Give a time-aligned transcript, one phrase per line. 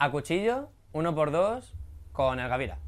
[0.00, 1.74] a cuchillo, uno por dos,
[2.12, 2.78] con el Gavira.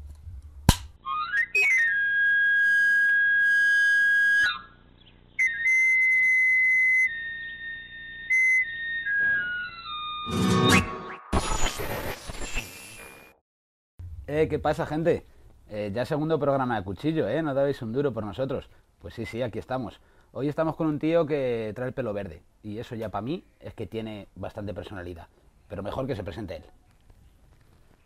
[14.27, 15.25] Eh, ¿qué pasa, gente?
[15.69, 17.41] Eh, ya segundo programa de cuchillo, ¿eh?
[17.41, 18.69] No dabais un duro por nosotros.
[18.99, 19.99] Pues sí, sí, aquí estamos.
[20.31, 22.41] Hoy estamos con un tío que trae el pelo verde.
[22.63, 25.27] Y eso ya para mí es que tiene bastante personalidad.
[25.67, 26.63] Pero mejor que se presente él.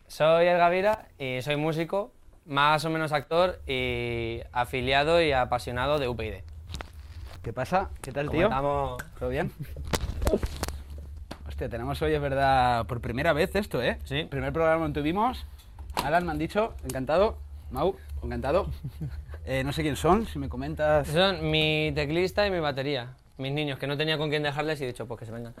[0.08, 2.12] Soy el Gavira y soy músico,
[2.46, 6.34] más o menos actor y afiliado y apasionado de UPyD.
[7.42, 7.90] ¿Qué pasa?
[8.02, 8.46] ¿Qué tal, ¿Cómo tío?
[8.48, 9.02] estamos?
[9.18, 9.52] ¿Todo bien?
[11.48, 13.98] Hostia, tenemos hoy, es verdad, por primera vez esto, ¿eh?
[14.04, 14.24] Sí.
[14.24, 15.46] Primer programa que tuvimos.
[16.04, 17.38] Alan, me han dicho, encantado.
[17.70, 18.70] Mau, encantado.
[19.44, 21.06] Eh, no sé quién son, si me comentas.
[21.06, 23.14] Son mi teclista y mi batería.
[23.38, 25.54] Mis niños, que no tenía con quién dejarles y he dicho, pues que se vengan.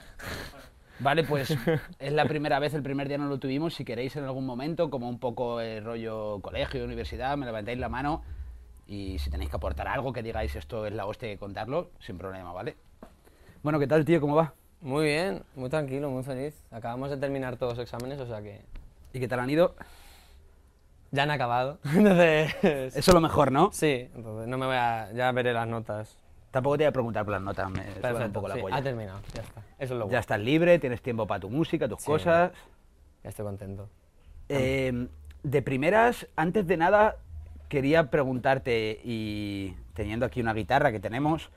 [0.98, 1.50] Vale, pues
[1.98, 3.74] es la primera vez, el primer día no lo tuvimos.
[3.74, 7.88] Si queréis en algún momento, como un poco el rollo colegio, universidad, me levantáis la
[7.88, 8.22] mano
[8.86, 12.16] y si tenéis que aportar algo, que digáis esto es la hostia que contarlo, sin
[12.18, 12.76] problema, ¿vale?
[13.62, 14.20] Bueno, ¿qué tal, tío?
[14.20, 14.54] ¿Cómo va?
[14.80, 16.54] Muy bien, muy tranquilo, muy feliz.
[16.70, 18.62] Acabamos de terminar todos los exámenes, o sea que
[19.12, 19.74] ¿Y qué tal han ido?
[21.10, 21.78] ya han acabado.
[21.94, 23.70] Entonces, Eso es lo mejor, ¿no?
[23.72, 25.10] sí, entonces no me voy a...
[25.12, 26.18] ya veré las notas.
[26.56, 28.60] Tampoco te voy a preguntar por las notas, me suena un Perfecto, poco la sí,
[28.62, 28.76] polla.
[28.76, 29.60] ha terminado, ya está.
[29.60, 30.18] Eso es lo Ya bueno.
[30.20, 32.06] estás libre, tienes tiempo para tu música, tus Sí.
[32.06, 32.50] cosas.
[33.22, 33.90] Ya estoy contento.
[34.48, 35.06] Eh,
[35.42, 37.16] de primeras, antes de nada,
[37.68, 41.50] quería preguntarte, y teniendo aquí una guitarra que tenemos,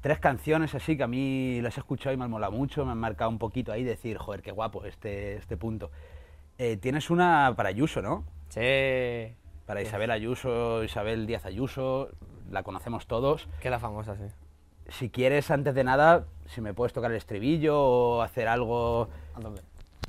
[0.00, 2.92] tres canciones así que a mí las he escuchado y me han molado mucho, me
[2.92, 5.90] han marcado un poquito ahí, decir, joder, qué guapo este, este punto.
[6.56, 8.24] Eh, tienes una para Ayuso, ¿no?
[8.48, 9.34] Sí.
[9.66, 12.08] Para Isabel Ayuso, Isabel Díaz Ayuso,
[12.50, 13.48] la conocemos todos.
[13.60, 14.24] Que la famosa, sí.
[14.90, 19.40] Si quieres, antes de nada, si me puedes tocar el estribillo o hacer algo, A
[19.40, 19.60] tope.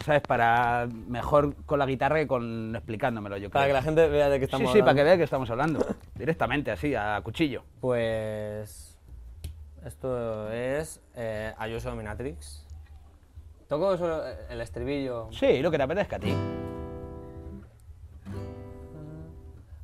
[0.05, 0.21] ¿sabes?
[0.21, 3.81] Para mejor con la guitarra que con explicándomelo, yo Para que creo.
[3.81, 5.05] la gente vea de qué Sí, estamos sí, para que hablando.
[5.09, 5.85] vea que estamos hablando.
[6.15, 7.63] Directamente, así, a cuchillo.
[7.81, 8.97] Pues...
[9.85, 12.65] Esto es eh, Ayuso Dominatrix.
[13.69, 15.29] Toco solo el estribillo.
[15.31, 16.33] Sí, lo que te apetezca a ti.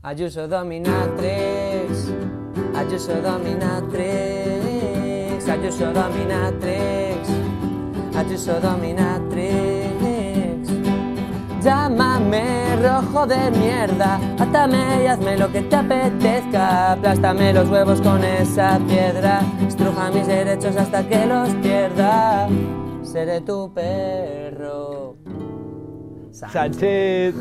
[0.04, 2.14] Ayuso Dominatrix,
[2.78, 7.30] Ayuso Dominatrix, Ayuso Dominatrix,
[8.16, 10.70] Ayuso Dominatrix.
[11.64, 18.24] Llámame rojo de mierda, átame y hazme lo que te apetezca, aplástame los huevos con
[18.24, 22.48] esa piedra, estruja mis derechos hasta que los pierda.
[23.02, 25.16] Seré tu perro.
[26.32, 27.34] Sánchez.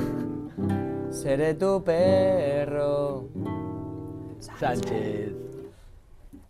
[1.10, 3.28] Seré tu perro.
[4.58, 5.32] Sánchez.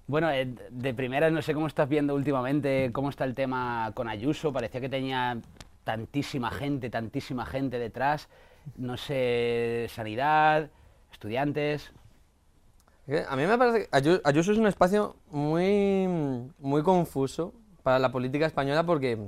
[0.07, 4.09] Bueno, eh, de primeras no sé cómo estás viendo últimamente, cómo está el tema con
[4.09, 4.53] Ayuso.
[4.53, 5.39] Parecía que tenía
[5.85, 8.29] tantísima gente, tantísima gente detrás.
[8.77, 10.71] No sé, sanidad,
[11.13, 11.93] estudiantes.
[13.29, 16.07] A mí me parece que Ayu- Ayuso es un espacio muy,
[16.59, 19.19] muy confuso para la política española porque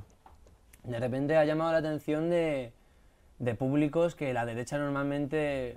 [0.84, 2.72] de repente ha llamado la atención de,
[3.38, 5.76] de públicos que la derecha normalmente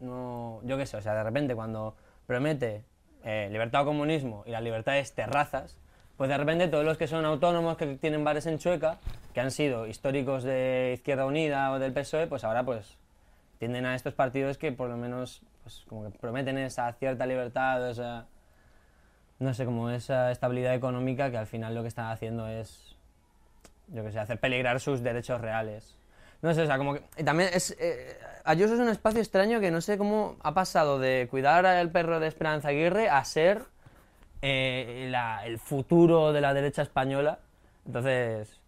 [0.00, 0.60] no...
[0.64, 1.94] Yo qué sé, o sea, de repente cuando
[2.30, 2.84] promete
[3.24, 5.76] eh, libertad o comunismo y las libertades terrazas,
[6.16, 8.98] pues de repente todos los que son autónomos, que tienen bares en Chueca,
[9.34, 12.98] que han sido históricos de Izquierda Unida o del PSOE, pues ahora pues
[13.58, 17.90] tienden a estos partidos que por lo menos pues, como que prometen esa cierta libertad,
[17.90, 18.26] esa,
[19.40, 22.94] no sé, como esa estabilidad económica que al final lo que están haciendo es,
[23.88, 25.96] yo qué sé, hacer peligrar sus derechos reales.
[26.42, 27.02] No sé, o sea, como que...
[27.18, 27.50] Y también.
[27.52, 31.90] Eh, Ayuso es un espacio extraño que no sé cómo ha pasado de cuidar al
[31.90, 33.62] perro de Esperanza Aguirre a ser
[34.42, 37.38] eh, la- el futuro de la derecha española.
[37.86, 38.60] Entonces,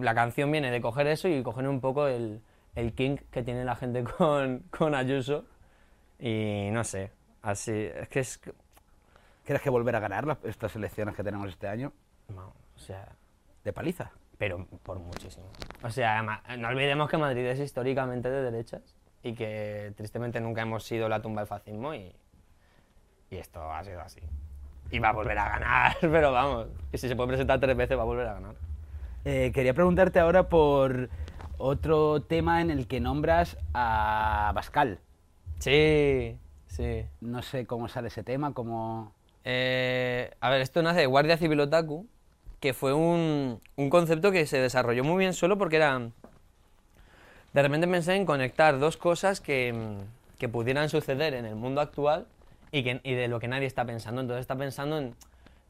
[0.00, 2.40] la canción viene de coger eso y coger un poco el,
[2.74, 5.44] el kink que tiene la gente con, con Ayuso.
[6.18, 7.10] Y no sé,
[7.42, 8.40] así, es que es...
[9.44, 11.92] ¿Quieres que volver a ganar las- estas elecciones que tenemos este año?
[12.34, 13.08] no, o sea,
[13.64, 14.10] De paliza.
[14.38, 15.46] Pero por muchísimo.
[15.82, 16.22] O sea,
[16.58, 18.82] no olvidemos que Madrid es históricamente de derechas
[19.22, 22.14] y que tristemente nunca hemos sido la tumba del fascismo y,
[23.30, 24.20] y esto ha sido así.
[24.90, 27.98] Y va a volver a ganar, pero vamos, que si se puede presentar tres veces
[27.98, 28.54] va a volver a ganar.
[29.24, 31.10] Eh, quería preguntarte ahora por
[31.58, 35.00] otro tema en el que nombras a Bascal.
[35.58, 37.06] Sí, sí.
[37.20, 39.12] No sé cómo sale ese tema, cómo...
[39.44, 42.06] Eh, a ver, esto nace de Guardia Civil Otaku,
[42.66, 46.10] que fue un, un concepto que se desarrolló muy bien solo porque era...
[47.52, 51.80] De repente pensé en conectar dos cosas que, mm, que pudieran suceder en el mundo
[51.80, 52.26] actual
[52.72, 54.20] y, que, y de lo que nadie está pensando.
[54.20, 55.14] Entonces está pensando en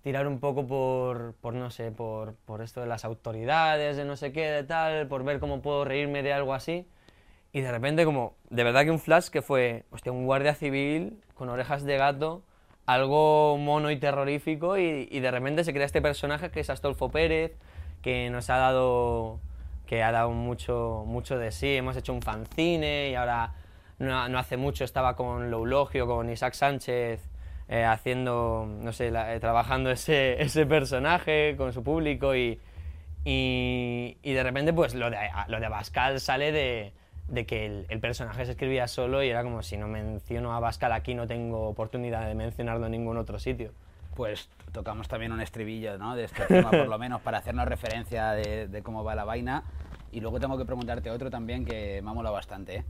[0.02, 4.16] tirar un poco por, por no sé, por, por esto de las autoridades, de no
[4.16, 6.86] sé qué, de tal, por ver cómo puedo reírme de algo así.
[7.52, 11.22] Y de repente como, de verdad que un flash que fue, hostia, un guardia civil
[11.34, 12.42] con orejas de gato,
[12.86, 17.52] algo mono y terrorífico, y, de repente se crea este personaje que es Astolfo Pérez,
[18.00, 19.40] que nos ha dado,
[19.86, 23.54] que ha dado mucho, mucho de sí, hemos hecho un fanzine y ahora
[23.98, 27.28] no, hace mucho estaba con Loulogio, con Isaac Sánchez,
[27.68, 32.60] eh, haciendo, no sé, eh, trabajando ese, ese personaje con su público y,
[33.24, 35.18] y, y de repente pues lo de,
[35.48, 36.92] lo de Abascal sale de,
[37.28, 40.56] de que el, el personaje se escribía solo y era como si no menciono a
[40.56, 43.72] Abascal aquí no tengo oportunidad de mencionarlo en ningún otro sitio.
[44.14, 46.16] Pues tocamos también un estribillo, ¿no?
[46.16, 49.62] De este tema, por lo menos, para hacernos referencia de, de cómo va la vaina.
[50.10, 52.84] Y luego tengo que preguntarte otro también que me ha molado bastante, ¿eh?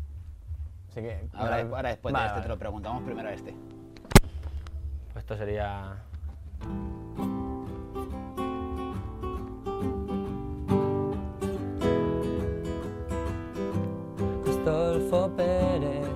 [0.90, 3.54] Así que, Ahora, vale, ahora después vale, de este te lo preguntamos primero a este.
[5.12, 5.96] Pues esto sería...
[14.66, 16.08] Astolfo Pérez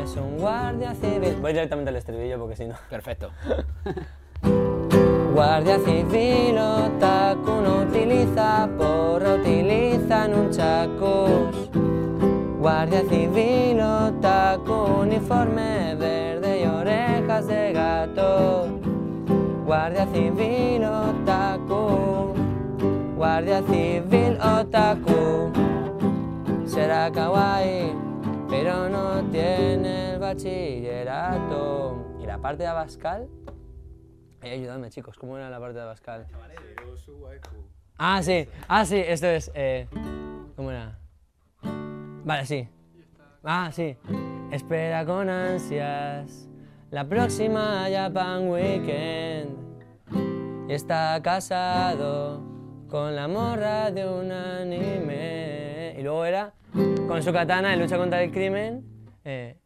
[0.00, 1.38] es un guardia civil...
[1.40, 2.76] Voy directamente al estribillo porque si no...
[2.88, 3.30] Perfecto.
[5.34, 11.68] Guardia civil otaku no utiliza porra, utiliza nunchakus.
[12.60, 18.68] Guardia civil otaku, uniforme verde y orejas de gato.
[19.66, 22.34] Guardia civil otaku,
[23.16, 25.69] guardia civil otaku.
[26.80, 27.92] Será kawaii,
[28.48, 32.16] pero no tiene el bachillerato.
[32.22, 33.28] ¿Y la parte de Abascal?
[34.40, 36.26] Eh, ayudadme, chicos, ¿cómo era la parte de Abascal?
[37.98, 39.50] Ah, sí, ah, sí, esto es.
[39.54, 39.88] Eh,
[40.56, 40.98] ¿Cómo era?
[42.24, 42.66] Vale, sí.
[43.44, 43.98] Ah, sí.
[44.50, 46.48] Espera con ansias
[46.90, 49.50] la próxima Japan Weekend.
[50.66, 52.40] Y está casado
[52.88, 55.94] con la morra de un anime.
[55.98, 56.54] Y luego era
[57.06, 58.84] con su katana en lucha contra el crimen.
[59.24, 59.56] eh,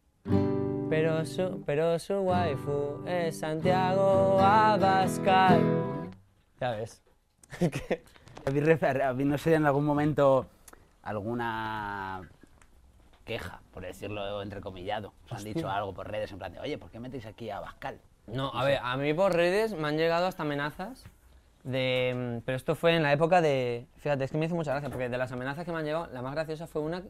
[0.89, 5.61] pero su, pero su waifu es Santiago Abascal.
[6.59, 7.01] Ya ves.
[7.59, 8.03] Es que-
[8.45, 10.45] ¿Habéis refer- habéis, no sé, en algún momento
[11.01, 12.21] alguna
[13.23, 15.13] queja, por decirlo entrecomillado?
[15.25, 17.59] ¿Os han dicho algo por redes en plan de, oye, ¿por qué metéis aquí a
[17.59, 17.99] Bascal?
[18.27, 21.05] No, a ver, a mí por redes me han llegado hasta amenazas
[21.65, 22.13] de...
[22.39, 23.85] mm, Pero esto fue en la época de...
[23.97, 26.07] Fíjate, es que me hizo mucha gracia, porque de las amenazas que me han llegado,
[26.13, 27.03] la más graciosa fue una...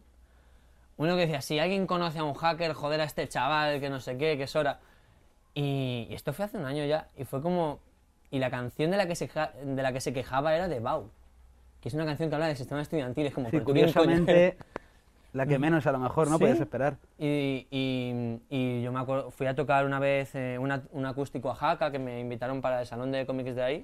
[0.98, 4.00] Uno que decía, si alguien conoce a un hacker, joder a este chaval, que no
[4.00, 4.80] sé qué, que es hora.
[5.54, 7.80] Y, y esto fue hace un año ya, y fue como...
[8.32, 9.30] Y la canción de la que se,
[9.64, 11.10] de la que se quejaba era de Bau,
[11.82, 13.48] que es una canción que habla del sistema estudiantil, es como...
[13.50, 14.56] Sí, "¿Pero tú quién coño curiosamente, eres?".
[15.34, 16.38] la que menos a lo mejor, ¿no?
[16.38, 16.40] ¿Sí?
[16.40, 16.96] Puedes esperar.
[17.20, 21.52] Y, y- y yo me acuerdo, fui a tocar una vez eh, una- un acústico
[21.52, 23.82] a Jaca, que me invitaron para el salón de cómics de ahí,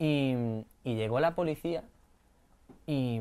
[0.00, 1.84] y, y llegó la policía
[2.86, 3.20] y,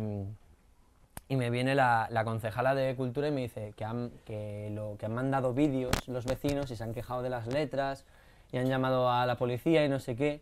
[1.28, 4.96] y me viene la, la concejala de cultura y me dice que han, que, lo,
[4.98, 8.06] que han mandado vídeos los vecinos y se han quejado de las letras
[8.52, 10.42] y han llamado a la policía y no sé qué.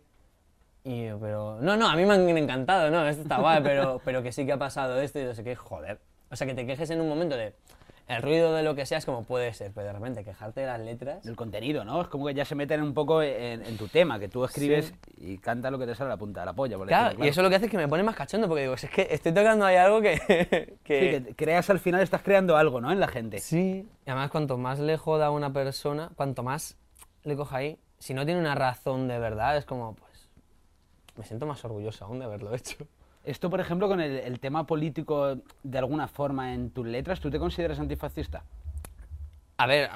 [0.84, 4.00] Y yo, pero, no, no, a mí me han encantado, no, esto está guay, pero,
[4.04, 5.98] pero que sí que ha pasado esto y no sé qué, joder.
[6.30, 7.52] O sea, que te quejes en un momento de
[8.08, 10.66] el ruido de lo que sea es como puede ser, pero de repente quejarte de
[10.66, 11.26] las letras.
[11.26, 12.00] El contenido, ¿no?
[12.00, 14.94] Es como que ya se meten un poco en, en tu tema, que tú escribes
[15.18, 16.78] y canta lo que te sale a la punta de la polla.
[16.78, 18.62] por Claro, decirlo y eso lo que hace es que me pone más cachondo, porque
[18.62, 20.18] digo, es que estoy tocando ahí algo que...
[20.84, 21.18] que...
[21.18, 22.90] Sí, que creas al final, estás creando algo, ¿no?
[22.90, 23.40] En la gente.
[23.40, 26.78] Sí, y además cuanto más le joda a una persona, cuanto más
[27.24, 30.30] le coja ahí, si no tiene una razón de verdad, es como, pues,
[31.16, 32.86] me siento más orgulloso aún de haberlo hecho.
[33.24, 37.30] Esto, por ejemplo, con el, el tema político, de alguna forma en tus letras, ¿tú
[37.30, 38.42] te consideras antifascista?
[39.58, 39.90] A ver,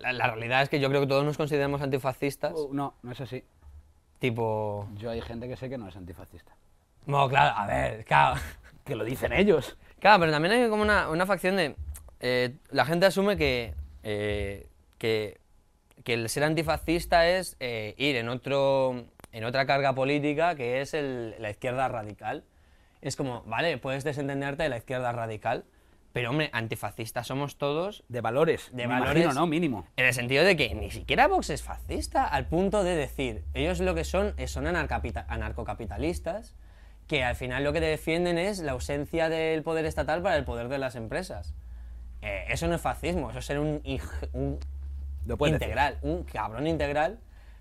[0.00, 3.12] la, la realidad es que yo creo que todos nos consideramos antifascistas, O- no, no
[3.12, 3.44] es así.
[4.18, 4.88] tipo...
[4.96, 6.52] Yo hay gente que sé que no es antifascista.
[7.06, 8.40] No, claro, a ver, claro.
[8.84, 9.76] Que lo dicen ellos.
[10.00, 11.76] Claro, pero también hay como una, una facción de...
[12.20, 14.66] eh, la gente asume que, eh,
[14.98, 15.38] que,
[16.04, 20.94] que el ser antifascista es eh, ir en, otro, en otra carga política que es
[20.94, 22.44] el- la izquierda radical.
[23.00, 25.64] Es como, vale, puedes desentenderte de la izquierda radical,
[26.12, 28.70] pero hombre, antifascistas somos todos De valores.
[28.72, 29.22] De valores.
[29.22, 29.46] imagino, ¿no?
[29.46, 29.86] Mínimo.
[29.96, 33.78] en el sentido de que ni siquiera Vox es fascista, al punto de decir, ellos
[33.80, 36.54] lo que son es- son anarcocapitalistas,
[37.06, 40.68] que al final lo que defienden es la ausencia del poder estatal para el poder
[40.68, 41.54] de las empresas.
[42.22, 43.80] Eh, eso no es fascismo, eso es ser un,
[44.32, 44.58] un
[45.24, 45.48] decir.
[45.54, 47.18] integral, un cabrón integral,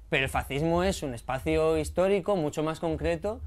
[0.09, 3.41] pero el fascismo es un espacio histórico mucho más concreto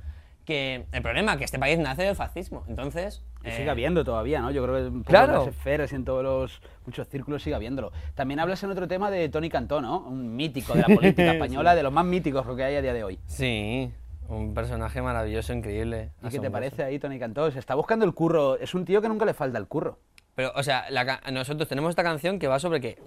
[0.44, 2.64] que el problema que este país nace del fascismo.
[2.68, 4.50] Entonces, Y sigue Eh, habiendo todavía, ¿no?
[4.50, 5.32] Yo creo que en Claro.
[5.32, 7.90] todas las esferas y en todos los muchos círculos sigue habiéndolo.
[8.14, 10.00] También hablas en otro tema de Tony Cantó, ¿no?
[10.00, 13.02] Un mítico de la política española, de los más míticos que hay a día de
[13.04, 13.18] hoy.
[13.26, 13.90] Sí,
[14.28, 16.10] un personaje maravilloso, increíble.
[16.22, 17.50] ¿Y qué te parece ahí Tony Cantó?
[17.50, 18.56] Se está buscando el curro.
[18.58, 19.98] Es un tío que nunca le falta el curro.
[20.34, 22.98] Pero, o sea, la nosotros tenemos esta canción que va sobre que,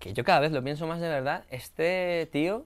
[0.00, 2.64] que yo cada vez lo pienso más de verdad, este tío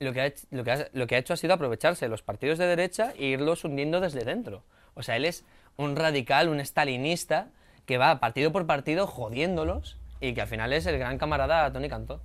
[0.00, 2.08] lo que, ha hecho, lo, que ha, lo que ha hecho ha sido aprovecharse de
[2.08, 4.62] los partidos de derecha e irlos hundiendo desde dentro.
[4.94, 5.44] O sea, él es
[5.76, 7.48] un radical, un stalinista,
[7.86, 11.88] que va partido por partido jodiéndolos y que al final es el gran camarada Tony
[11.88, 12.20] Cantó.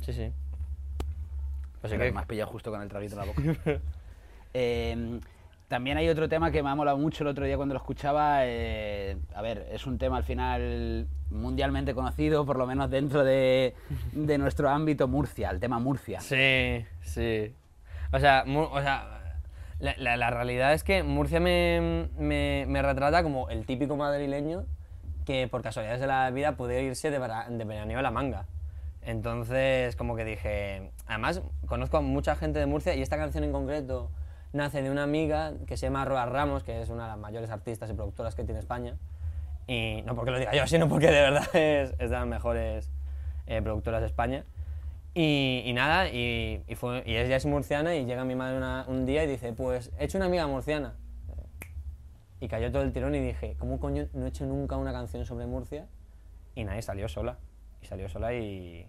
[0.00, 0.30] Sí, sí.
[1.80, 3.80] Pues que- me has pillado justo con el traguito en la boca.
[4.54, 5.18] Eh,
[5.72, 8.40] también hay otro tema que me ha molado mucho el otro día cuando lo escuchaba.
[8.44, 13.74] eh, a ver, es un tema al final mundialmente conocido, por lo menos dentro de,
[14.12, 16.20] de nuestro ámbito Murcia, el tema Murcia.
[16.20, 17.54] Sí, sí.
[18.12, 19.38] O sea, o sea
[19.78, 24.66] la, la- la realidad es que Murcia me, me- me retrata como el típico madrileño
[25.24, 28.44] que por casualidades de la vida puede irse de, vera- de veraneo a la manga.
[29.00, 30.90] Entonces, como que dije...
[31.06, 34.10] Además, conozco a mucha gente de Murcia y esta canción en concreto
[34.52, 37.50] nace de una amiga que se llama Roa Ramos, que es una de las mayores
[37.50, 38.96] artistas y productoras que tiene España.
[39.66, 42.90] Y no porque lo diga yo, sino porque de verdad es, es de las mejores
[43.46, 44.44] eh, productoras de España.
[45.14, 48.58] Y, nada, y, y, fue, ella es murciana y llega mi madre
[48.90, 50.94] un día y dice, pues he hecho una amiga murciana.
[52.40, 55.24] Y cayó todo el tirón y dije, ¿cómo coño no he hecho nunca una canción
[55.24, 55.86] sobre Murcia?
[56.56, 57.38] Y nadie salió sola.
[57.82, 58.84] Y salió sola y...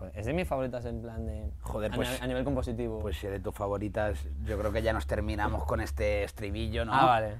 [0.00, 1.50] joder, es de mis favoritas en plan de...
[1.60, 2.98] Joder, a, pues- a nivel compositivo.
[3.00, 6.94] Pues si de tus favoritas, yo creo que ya nos terminamos con este estribillo, ¿no?
[6.94, 7.34] Ah, vale.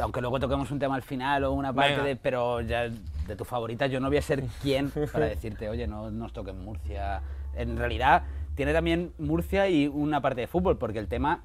[0.00, 2.16] Aunque luego toquemos un tema al final o una parte de.
[2.16, 6.10] Pero ya de tus favoritas, yo no voy a ser quien para decirte, oye, no
[6.10, 7.22] nos toques Murcia.
[7.54, 8.24] En realidad,
[8.56, 11.42] tiene también Murcia y una parte de fútbol, porque el tema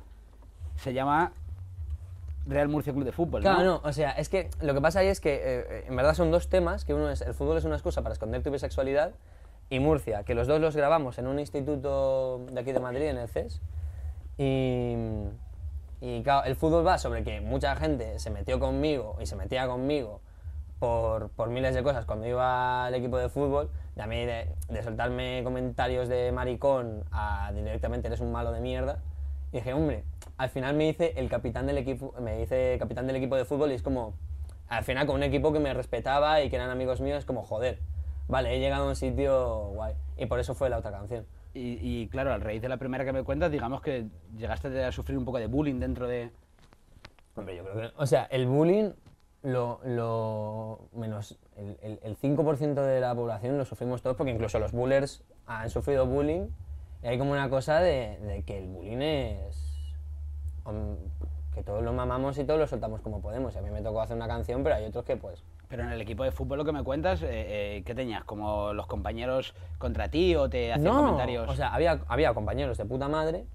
[0.77, 1.33] se llama
[2.47, 3.41] Real Murcia Club de Fútbol.
[3.41, 3.65] Claro, ¿no?
[3.65, 6.15] no, o sea, es que lo que pasa ahí es que eh, eh, en verdad
[6.15, 9.11] son dos temas, que uno es el fútbol es una excusa para esconder tu bisexualidad
[9.73, 13.17] y Murcia, que los dos los grabamos en un instituto de aquí de Madrid, en
[13.17, 13.59] el CES.
[14.37, 14.95] Y,
[15.99, 19.65] y claro, el fútbol va sobre que mucha gente se metió conmigo y se metía
[19.65, 20.21] conmigo
[20.77, 24.47] por, por miles de cosas cuando iba al equipo de fútbol, de a mí de,
[24.69, 28.99] de soltarme comentarios de maricón a directamente eres un malo de mierda.
[29.51, 30.03] Y dije, hombre,
[30.37, 33.71] al final me hice el capitán del equipo, me hice capitán del equipo de fútbol
[33.71, 34.13] y es como,
[34.67, 37.41] al final con un equipo que me respetaba y que eran amigos míos, es como,
[37.41, 37.79] joder,
[38.27, 39.95] vale, he llegado a un sitio guay.
[40.17, 41.25] Y por eso fue la otra canción.
[41.53, 44.91] Y, y, claro, al raíz de la primera que me cuentas, digamos que llegaste a
[44.91, 46.31] sufrir un poco de bullying dentro de.
[47.35, 48.91] Hombre, yo creo que, o sea, el bullying,
[49.43, 54.57] lo, lo menos el, el, el 5% de la población lo sufrimos todos, porque incluso
[54.57, 56.47] los bullers han sufrido bullying.
[57.03, 59.91] Y hay como una cosa de, de que el bullying es.
[61.53, 63.53] que todos lo mamamos y todos lo soltamos como podemos.
[63.53, 65.43] Y a mí me tocó hacer una canción, pero hay otros que, pues.
[65.73, 68.23] Pero en el equipo de fútbol lo que me cuentas, eh, eh, ¿qué tenías?
[68.25, 71.49] ¿Como los compañeros contra ti o te hacían no, comentarios?
[71.49, 73.45] o sea, había, había compañeros de puta madre,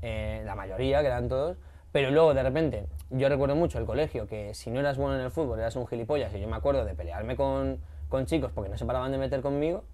[0.00, 1.58] eh, la mayoría, que eran todos,
[1.92, 5.20] pero luego de repente, yo recuerdo mucho el colegio, que si no eras bueno en
[5.20, 8.70] el fútbol eras un gilipollas, y yo me acuerdo de pelearme con, con chicos porque
[8.70, 9.84] no se paraban de meter conmigo,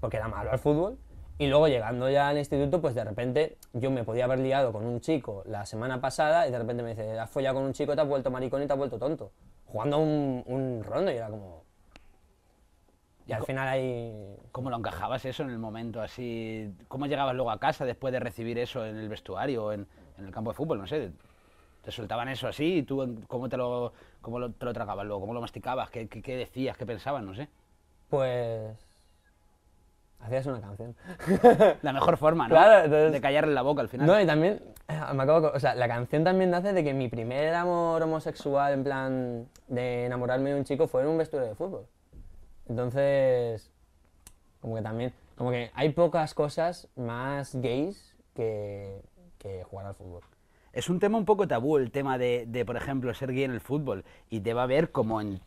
[0.00, 0.96] porque era malo al fútbol,
[1.38, 4.84] y luego llegando ya al instituto, pues de repente yo me podía haber liado con
[4.86, 7.94] un chico la semana pasada, y de repente me dice, has follado con un chico,
[7.94, 9.32] te has vuelto maricón y te has vuelto tonto,
[9.66, 11.62] jugando un, un rondo, y era como...
[13.26, 14.36] Y al final ahí...
[14.50, 16.74] ¿Cómo lo encajabas eso en el momento así?
[16.88, 19.86] ¿Cómo llegabas luego a casa después de recibir eso en el vestuario o en,
[20.18, 20.78] en el campo de fútbol?
[20.78, 21.12] No sé.
[21.82, 25.20] ¿Te soltaban eso así y tú cómo te lo, cómo lo, te lo tragabas luego?
[25.20, 25.88] ¿Cómo lo masticabas?
[25.90, 26.76] ¿Qué, qué, qué decías?
[26.76, 27.22] ¿Qué pensabas?
[27.22, 27.48] No sé.
[28.08, 28.76] Pues...
[30.22, 30.94] Hacías una canción.
[31.82, 32.54] La mejor forma, ¿no?
[32.54, 34.06] Claro, entonces- De callarle la boca al final.
[34.06, 37.08] No, y también, eh, me acabo, o sea, la canción también nace de que mi
[37.08, 41.54] primer amor homosexual, en plan de enamorarme de un chico, fue en un vestuario de
[41.56, 41.86] fútbol.
[42.68, 43.70] Entonces,
[44.60, 49.02] como que también, como que hay pocas cosas más gays que,
[49.38, 50.22] que jugar al fútbol.
[50.72, 53.50] Es un tema un poco tabú el tema de, de, por ejemplo, ser gay en
[53.50, 54.04] el fútbol.
[54.30, 55.40] Y te va a ver como en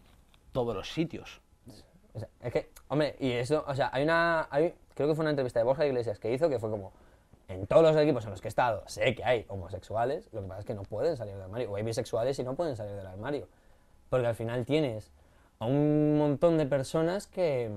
[0.51, 1.41] todos los sitios.
[2.15, 5.23] O sea, es que, hombre, y eso, o sea, hay una, hay, creo que fue
[5.23, 6.93] una entrevista de Borja Iglesias que hizo que fue como,
[7.47, 10.47] en todos los equipos en los que he estado, sé que hay homosexuales, lo que
[10.47, 12.95] pasa es que no pueden salir del armario, o hay bisexuales y no pueden salir
[12.95, 13.47] del armario,
[14.09, 15.11] porque al final tienes
[15.59, 17.69] a un montón de personas que,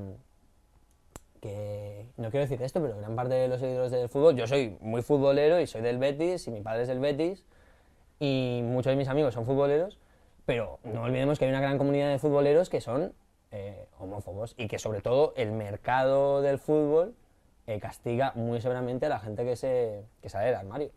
[1.41, 4.77] que, no quiero decir esto, pero gran parte de los seguidores del fútbol, yo soy
[4.81, 7.45] muy futbolero y soy del Betis, y mi padre es del Betis,
[8.21, 9.99] y muchos de mis amigos son futboleros,
[10.47, 13.13] pero no olvidemos que hay una gran comunidad de futboleros que son
[13.51, 17.15] eh, homófobos y que sobre todo el mercado del fútbol
[17.67, 20.91] eh, castiga muy severamente a la gente que se que sale del armario.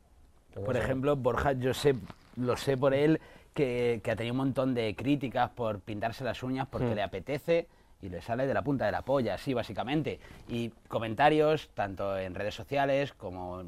[0.49, 1.95] Entonces, Por eso- ejemplo, Borja, yo sé,
[2.35, 3.19] lo sé por él,
[3.53, 6.95] que, que ha tenido un montón de críticas por pintarse las uñas porque Hmm.
[6.95, 7.67] le apetece
[8.01, 10.19] y le sale de la punta de la polla, así básicamente.
[10.47, 13.63] Y comentarios, tanto en redes sociales como,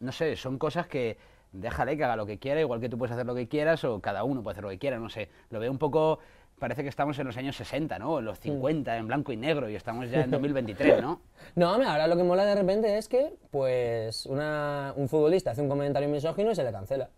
[0.00, 1.16] no sé, son cosas que
[1.52, 4.00] déjale que haga lo que quiera, igual que tú puedes hacer lo que quieras o
[4.00, 5.28] cada uno puede hacer lo que quiera, no sé.
[5.50, 6.18] Lo veo un poco,
[6.58, 8.18] parece que estamos en los años 60, ¿no?
[8.18, 11.20] En los 50, en blanco y negro y estamos ya en 2023, ¿no?
[11.56, 15.68] No, ahora lo que mola de repente es que, pues, una- un futbolista hace un
[15.68, 17.10] comentario misógino y se le cancela.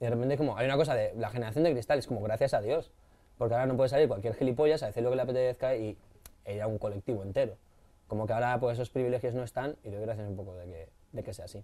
[0.00, 2.54] Y de repente, como, hay una cosa de la generación de cristal, es como, gracias
[2.54, 2.90] a Dios.
[3.38, 5.96] Porque ahora no puede salir cualquier gilipollas a decir lo que le apetezca y
[6.46, 7.56] ir a un colectivo entero.
[8.06, 10.88] Como que ahora, pues, esos privilegios no están y doy gracias un poco de que,
[11.12, 11.62] de que sea así.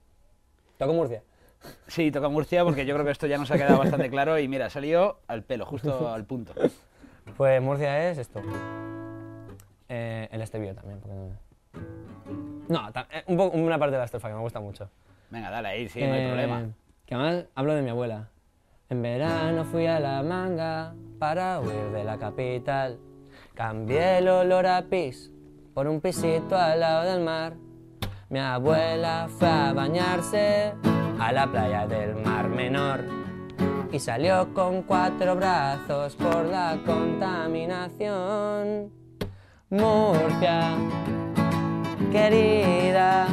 [0.78, 1.22] ¿Toco Murcia?
[1.86, 4.48] Sí, toca Murcia porque yo creo que esto ya nos ha quedado bastante claro y
[4.48, 6.54] mira, ha salido al pelo, justo al punto.
[7.36, 8.40] Pues Murcia es esto.
[9.88, 11.00] Eh, el Estevio también.
[11.00, 11.14] porque
[12.68, 14.88] no- ta- eh, un poco- una parte de la estrofa que me gusta mucho.
[15.30, 16.62] Venga, dale ahí, sí, no hay Eh, problema.
[17.06, 18.28] Que además hablo de mi abuela.
[18.88, 22.98] En verano fui a la manga para huir de la capital.
[23.54, 25.30] Cambié el olor a pis
[25.74, 27.54] por un pisito al lado del mar.
[28.28, 30.72] Mi abuela fue a bañarse
[31.20, 33.00] a la playa del Mar Menor
[33.92, 38.92] y salió con cuatro brazos por la contaminación.
[39.70, 40.76] Murcia,
[42.12, 43.26] querida,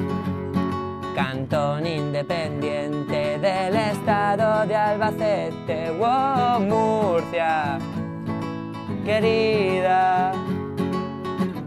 [1.16, 5.92] cantón independiente del estado de Albacete.
[5.92, 7.78] Wow, Murcia,
[9.06, 10.32] querida,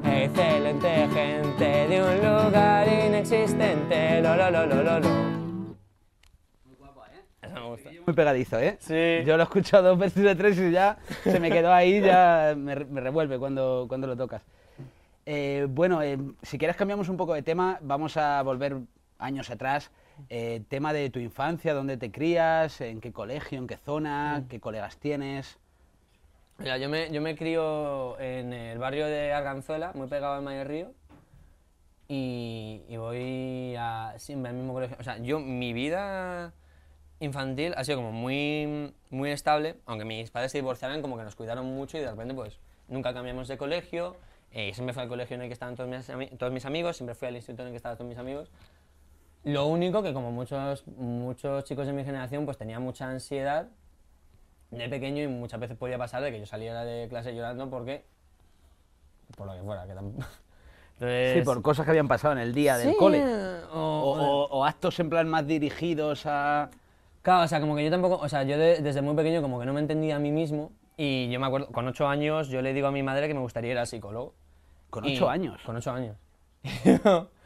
[0.04, 4.20] excelente gente de un lugar inexistente.
[4.20, 4.66] Lo, lo, lo,
[7.70, 7.90] gusta.
[8.06, 8.76] Muy pegadizo, ¿eh?
[8.80, 9.24] Sí.
[9.26, 12.54] Yo lo he escuchado dos veces de tres y ya se me quedó ahí, ya
[12.56, 14.42] me, me revuelve cuando, cuando lo tocas.
[15.26, 18.78] Eh, bueno, eh, si quieres cambiamos un poco de tema, vamos a volver
[19.18, 19.90] años atrás.
[20.28, 24.60] Eh, tema de tu infancia, dónde te crías, en qué colegio, en qué zona, qué
[24.60, 25.58] colegas tienes.
[26.58, 30.66] Mira, yo me, yo me crío en el barrio de Arganzuela, muy pegado al Mayor
[30.66, 30.92] Río,
[32.06, 34.96] y, y voy a siempre al mismo colegio.
[35.00, 36.52] O sea, yo, mi vida
[37.20, 41.34] infantil ha sido como muy, muy estable, aunque mis padres se divorciaron, como que nos
[41.36, 42.58] cuidaron mucho y de repente, pues,
[42.88, 44.16] nunca cambiamos de colegio,
[44.52, 47.14] eh, siempre fui al colegio en el que estaban todos mis, todos mis amigos, siempre
[47.14, 48.50] fui al instituto en el que estaban todos mis amigos.
[49.44, 53.68] Lo único que, como muchos, muchos chicos de mi generación, pues tenía mucha ansiedad
[54.70, 58.04] de pequeño y muchas veces podía pasar de que yo saliera de clase llorando porque
[59.36, 60.12] por lo que fuera que tam-
[61.00, 63.24] Entonces, Sí, por cosas que habían pasado en el día del cole.
[63.72, 66.70] o, O, o- o actos en plan más dirigidos a...
[67.22, 69.58] claro o sea como que yo tampoco o sea yo de- desde muy pequeño como
[69.60, 72.62] que no me entendía a mí mismo y yo me acuerdo con ocho años yo
[72.62, 74.34] le digo a mi madre que me gustaría ir al psicólogo
[74.90, 75.60] Con Y- ocho años.
[75.64, 76.16] con ocho años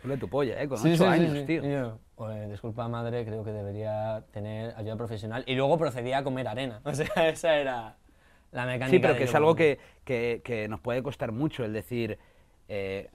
[0.03, 0.69] Huele tu polla, ¿eh?
[0.69, 1.45] Con Sí, ocho sí, sí, años, sí.
[1.47, 1.65] tío.
[1.65, 6.25] Y yo, "Oye, disculpa madre creo que debería tener ayuda profesional y luego procedía a
[6.25, 7.97] comer arena o sea esa era
[8.53, 11.03] la mecánica Sí, pero de que yo es algo como- que, que- que nos puede
[11.03, 12.19] costar mucho el decir,
[12.69, 13.09] eh,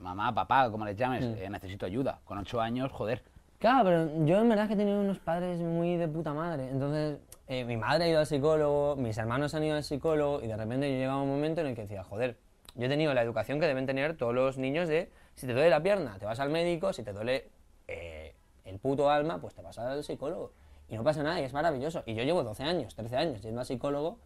[0.00, 1.34] mamá, papá, como les llames, Mm.
[1.38, 2.20] eh, necesito ayuda.
[2.24, 3.22] Con ocho años, joder.
[3.58, 6.68] Claro, pero yo en verdad que he tenido unos padres muy de puta madre.
[6.70, 10.46] Entonces, eh, mi madre ha ido al psicólogo, mis hermanos han ido al psicólogo y
[10.46, 12.36] de repente yo llegaba a un momento en el que decía, joder,
[12.74, 15.70] yo he tenido la educación que deben tener todos los niños de, si te duele
[15.70, 17.48] la pierna, te vas al médico, si te duele
[17.88, 18.34] eh,
[18.66, 20.52] el puto alma, pues te vas al psicólogo.
[20.88, 22.02] Y no pasa nada y es maravilloso.
[22.06, 24.18] Y yo llevo 12 años, 13 años yendo al psicólogo,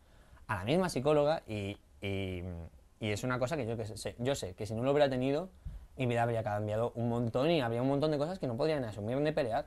[0.48, 2.42] a la misma psicóloga y, y-
[3.02, 5.08] y es una cosa que yo, que sé, yo sé que si no lo hubiera
[5.08, 5.48] tenido,
[5.96, 8.84] mi vida habría cambiado un montón y habría un montón de cosas que no podrían
[8.84, 9.66] asumir ni pelear.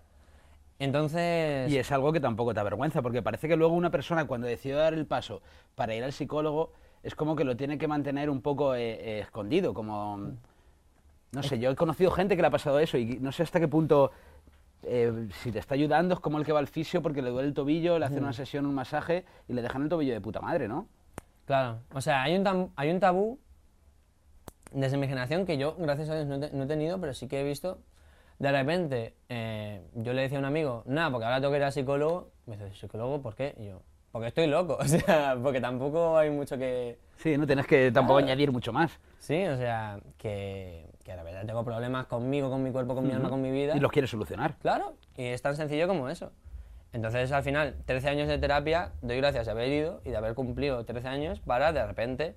[0.80, 1.72] Entonces...
[1.72, 4.74] Y es algo que tampoco te avergüenza, porque parece que luego una persona cuando decide
[4.74, 5.42] dar el paso
[5.76, 6.72] para ir al psicólogo,
[7.04, 10.32] es como que lo tiene que mantener un poco eh, eh, escondido, como...
[11.32, 13.60] No sé, yo he conocido gente que le ha pasado eso y no sé hasta
[13.60, 14.12] qué punto,
[14.84, 17.48] eh, si te está ayudando, es como el que va al fisio porque le duele
[17.48, 20.42] el tobillo, le hacen una sesión, un masaje y le dejan el tobillo de puta
[20.42, 20.88] madre, ¿no?
[21.46, 23.40] Claro, o sea, hay un, hay un tabú
[24.74, 27.14] desde mi generación que yo, gracias a Dios, no, he te- no he tenido, pero
[27.14, 27.80] sí que he visto.
[28.40, 31.64] De repente, eh, yo le decía a un amigo, nada, porque ahora tengo que ir
[31.64, 32.32] al psicólogo.
[32.46, 33.56] Me dice, ¿psicólogo por qué?
[33.58, 33.82] Y yo,
[34.12, 36.98] porque estoy loco, o sea, porque tampoco hay mucho que.
[37.18, 39.00] Sí, no tienes que tampoco añadir mucho más.
[39.20, 43.14] Sí, o sea, que, que de verdad tengo problemas conmigo, con mi cuerpo, con mi
[43.14, 43.78] alma, con mi vida.
[43.78, 44.56] Y los quieres solucionar.
[44.62, 46.32] Claro, y es tan sencillo como eso.
[46.92, 50.34] Entonces, al final, 13 años de terapia, doy gracias de haber ido y de haber
[50.36, 52.36] cumplido 13 años para, de repente,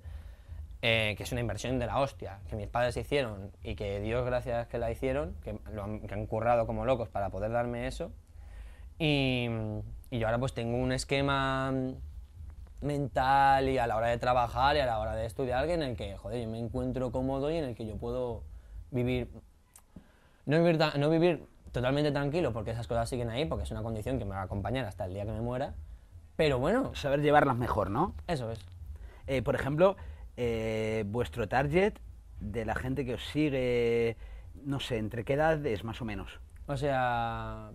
[0.81, 4.25] eh, que es una inversión de la hostia, que mis padres hicieron y que Dios,
[4.25, 7.87] gracias que la hicieron, que, lo han, que han currado como locos para poder darme
[7.87, 8.11] eso.
[8.99, 9.47] Y,
[10.09, 11.73] y yo ahora pues tengo un esquema
[12.81, 15.95] mental y a la hora de trabajar y a la hora de estudiar en el
[15.95, 18.43] que, joder, yo me encuentro cómodo y en el que yo puedo
[18.91, 19.29] vivir
[20.47, 24.17] no vivir, no vivir totalmente tranquilo porque esas cosas siguen ahí, porque es una condición
[24.17, 25.73] que me va a acompañar hasta el día que me muera,
[26.37, 28.15] Pero bueno, Saber llevarlas mejor, ¿no?
[28.27, 28.59] eso es.
[29.27, 29.97] Eh, por ejemplo,
[30.37, 31.95] eh, vuestro target
[32.39, 34.15] de la gente que os sigue,
[34.63, 36.39] no sé, ¿entre qué edad es más o menos?
[36.67, 37.71] O sea,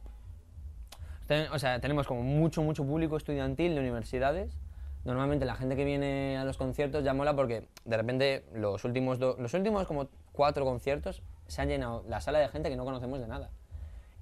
[1.26, 4.56] ten- o sea, tenemos como mucho, mucho público estudiantil de universidades.
[5.04, 9.18] Normalmente la gente que viene a los conciertos ya mola porque de repente los últimos,
[9.18, 12.84] do- los últimos como cuatro conciertos se han llenado la sala de gente que no
[12.84, 13.50] conocemos de nada.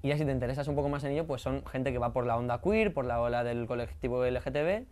[0.02, 2.14] Y ya si te interesas un poco más en ello, pues son gente que va
[2.14, 4.86] por la onda queer, por la ola del colectivo LGTB,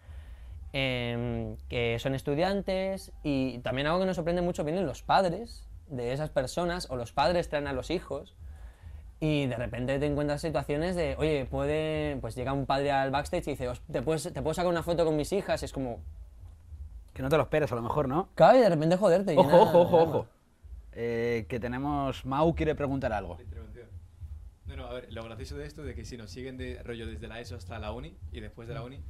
[0.72, 6.12] em, que son estudiantes y también algo que nos sorprende mucho vienen los padres de
[6.12, 8.34] esas personas o los padres traen a los hijos
[9.20, 13.48] y de repente te encuentras situaciones de, oye, puede, pues llega un padre al backstage
[13.48, 15.62] y dice, "Os- ¿te, puedes, te puedo sacar una foto con mis hijas?
[15.62, 15.98] Y es como,
[17.14, 18.28] Que no te lo esperas, a lo mejor, ¿no?
[18.36, 19.36] claro, y de repente joderte.
[19.36, 20.26] Ojo, llena ojo, ojo, ojo.
[20.92, 22.24] Eh, que tenemos...
[22.24, 23.38] Mau quiere preguntar algo.
[24.66, 26.80] No, no, a ver, lo gracioso de esto es de que sí, nos siguen de
[26.84, 29.00] rollo desde la ESO hasta la uni y después de la uni,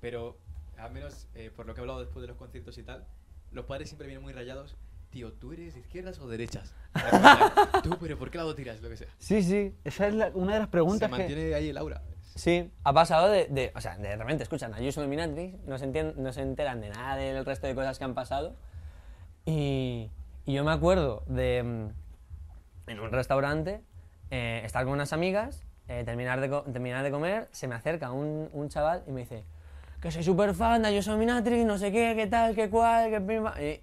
[0.00, 0.36] pero
[0.80, 3.06] al menos eh, por lo que he hablado después de los conciertos y tal,
[3.52, 4.76] los padres siempre vienen muy rayados.
[5.10, 6.72] Tío, ¿tú eres de izquierdas o derechas?
[7.82, 8.80] Tú, pero ¿por qué lado tiras?
[8.80, 9.08] Lo que sea.
[9.18, 9.74] Sí, sí.
[9.82, 11.16] Esa es la- una de las Se preguntas que...
[11.18, 12.02] mantiene ahí el aura.
[12.36, 16.14] Sí, ha pasado de, de- O sea, de repente escuchan a Dominatrix, no se, entien-
[16.14, 18.54] no se enteran de nada del resto de cosas que han pasado.
[19.44, 20.10] Y,
[20.46, 21.62] y yo me acuerdo de.
[21.62, 23.82] mm, En un restaurante,
[24.30, 28.12] eh, estar con unas amigas, eh, terminar, de co- terminar de comer, se me acerca
[28.12, 29.44] un, un chaval y me dice:
[30.00, 33.20] Que soy súper fan de Ayuso Dominatrix, no sé qué, qué tal, qué cual, qué
[33.20, 33.54] prima.
[33.60, 33.80] Y,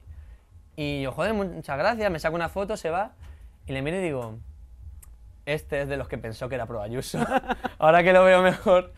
[0.75, 3.11] y yo, joder, muchas gracias, me saco una foto, se va,
[3.65, 4.35] y le miro y digo
[5.47, 7.19] este es de los que pensó que era pro Ayuso.
[7.79, 8.93] Ahora que lo veo mejor,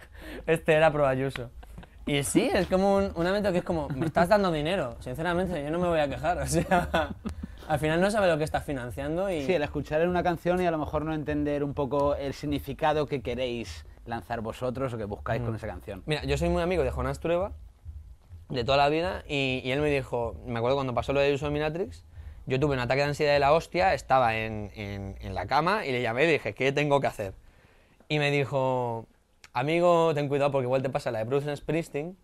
[0.48, 1.52] este era pro Ayuso.
[2.06, 4.98] Y sí, es como un, un evento que es como, me estás dando dinero.
[5.00, 6.40] Sinceramente, yo no me voy a quejar.
[6.42, 7.10] O sea,
[7.68, 9.46] al final no sabe lo que estás financiando y...
[9.46, 13.06] Sí, el escuchar una canción y a lo mejor no entender un poco el significado
[13.06, 16.04] que queréis lanzar vosotros o que buscáis con esa canción.
[16.06, 17.52] Mira, yo soy muy amigo de Jonás Trueba,
[18.50, 21.28] de toda la vida, y, y él me dijo, me acuerdo cuando pasó lo de
[21.28, 22.04] Ayuso Dominatrix,
[22.48, 25.86] yo tuve un ataque de ansiedad de la hostia, estaba en, en- en la cama
[25.86, 27.34] y le llamé y le dije, ¿qué tengo que hacer?
[28.08, 29.06] Y me dijo,
[29.54, 32.18] amigo, ten cuidado porque igual te pasa la de Bruce Springsteen,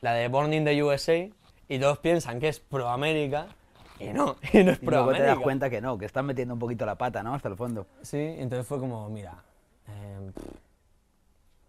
[0.00, 1.28] la de Born in the USA,
[1.68, 3.48] y todos piensan que es pro América,
[4.00, 5.42] y no, y no es Y pro luego te das América.
[5.42, 7.34] cuenta que no, que estás metiendo un poquito la pata, ¿no?
[7.34, 7.86] Hasta el fondo.
[8.00, 9.34] Sí, entonces fue como, mira,
[9.88, 10.30] eh,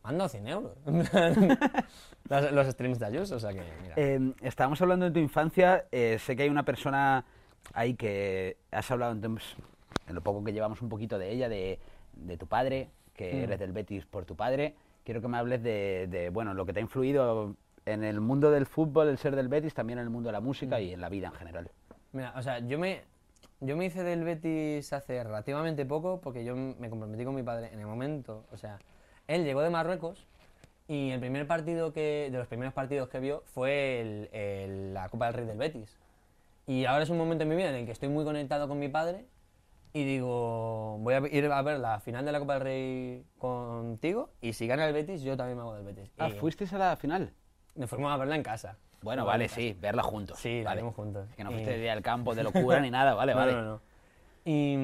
[0.07, 0.77] mando 100 euros.
[2.29, 3.93] los, los streams de Ayuso, o sea que, mira.
[3.97, 5.85] Eh, estábamos hablando de tu infancia.
[5.91, 7.25] eh, sé que hay una persona
[7.73, 9.55] ahí que has hablado entonces,
[10.07, 11.79] en lo poco que llevamos un poquito de ella, de,
[12.13, 13.43] de tu padre, que Mm.
[13.43, 14.75] eres del Betis por tu padre.
[15.03, 18.49] Quiero que me hables de, de, bueno, lo que te ha influido en el mundo
[18.51, 20.45] del fútbol, el ser del Betis, también en el mundo de la Mm.
[20.45, 21.69] música y en la vida en general.
[22.13, 23.01] Mira, o sea, yo me,
[23.59, 27.69] yo me hice del Betis hace relativamente poco porque yo me comprometí con mi padre
[27.73, 28.45] en el momento.
[28.51, 28.79] O sea,
[29.27, 30.25] él llegó de Marruecos
[30.87, 35.09] y el primer partido que, de los primeros partidos que vio fue el- el- la
[35.09, 35.97] Copa del Rey del Betis.
[36.65, 38.79] Y ahora es un momento en mi vida en el que estoy muy conectado con
[38.79, 39.25] mi padre
[39.93, 44.29] y digo, voy a ir a ver la final de la Copa del Rey contigo
[44.41, 46.11] y si gana el Betis, yo también me hago del Betis.
[46.17, 47.31] Ah, Y ¿fuisteis a la final?
[47.75, 48.77] Nos fuimos a verla en casa.
[49.01, 50.39] Bueno, vale, sí, verla juntos.
[50.39, 50.81] Sí, la vale.
[50.81, 51.27] vimos juntos.
[51.37, 53.51] Que no Y- fuiste de al campo de locura ni nada, vale, no, vale.
[53.53, 53.81] No, no,
[54.43, 54.75] Y,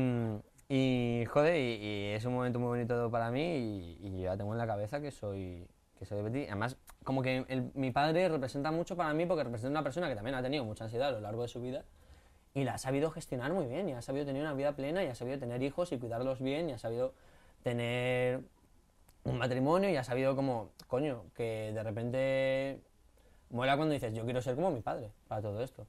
[0.75, 4.65] y, joder, y, es un momento muy bonito para mí y, ya tengo en la
[4.65, 5.67] cabeza que soy
[5.99, 6.47] que soy de Betis.
[6.47, 10.15] Además, como que el- mi padre representa mucho para mí porque representa una persona que
[10.15, 11.86] también ha tenido mucha ansiedad a lo largo de su vida
[12.55, 15.07] y la ha sabido gestionar muy bien y ha sabido tener una vida plena y
[15.09, 17.13] ha sabido tener hijos y cuidarlos bien y ha sabido
[17.62, 18.41] tener
[19.25, 22.81] un matrimonio y ha sabido como, coño, que de repente
[23.51, 25.86] mola cuando dices, yo quiero ser como mi padre para todo esto.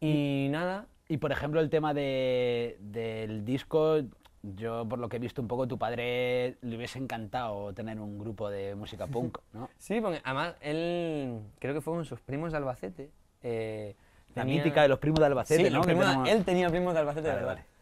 [0.00, 3.98] Y nada, Y por ejemplo, el tema de, del disco,
[4.42, 8.18] yo por lo que he visto un poco, tu padre le hubiese encantado tener un
[8.18, 9.70] grupo de música punk, ¿no?
[9.78, 13.10] Sí, porque además él, creo que fue con sus primos de Albacete.
[13.42, 13.94] eh,
[14.34, 15.80] La tenía- mítica de los primos de Albacete, Sí, ¿no?
[15.80, 17.54] primos tenemos- él tenía primos de Albacete, de Vale, verdad.
[17.64, 17.78] vale.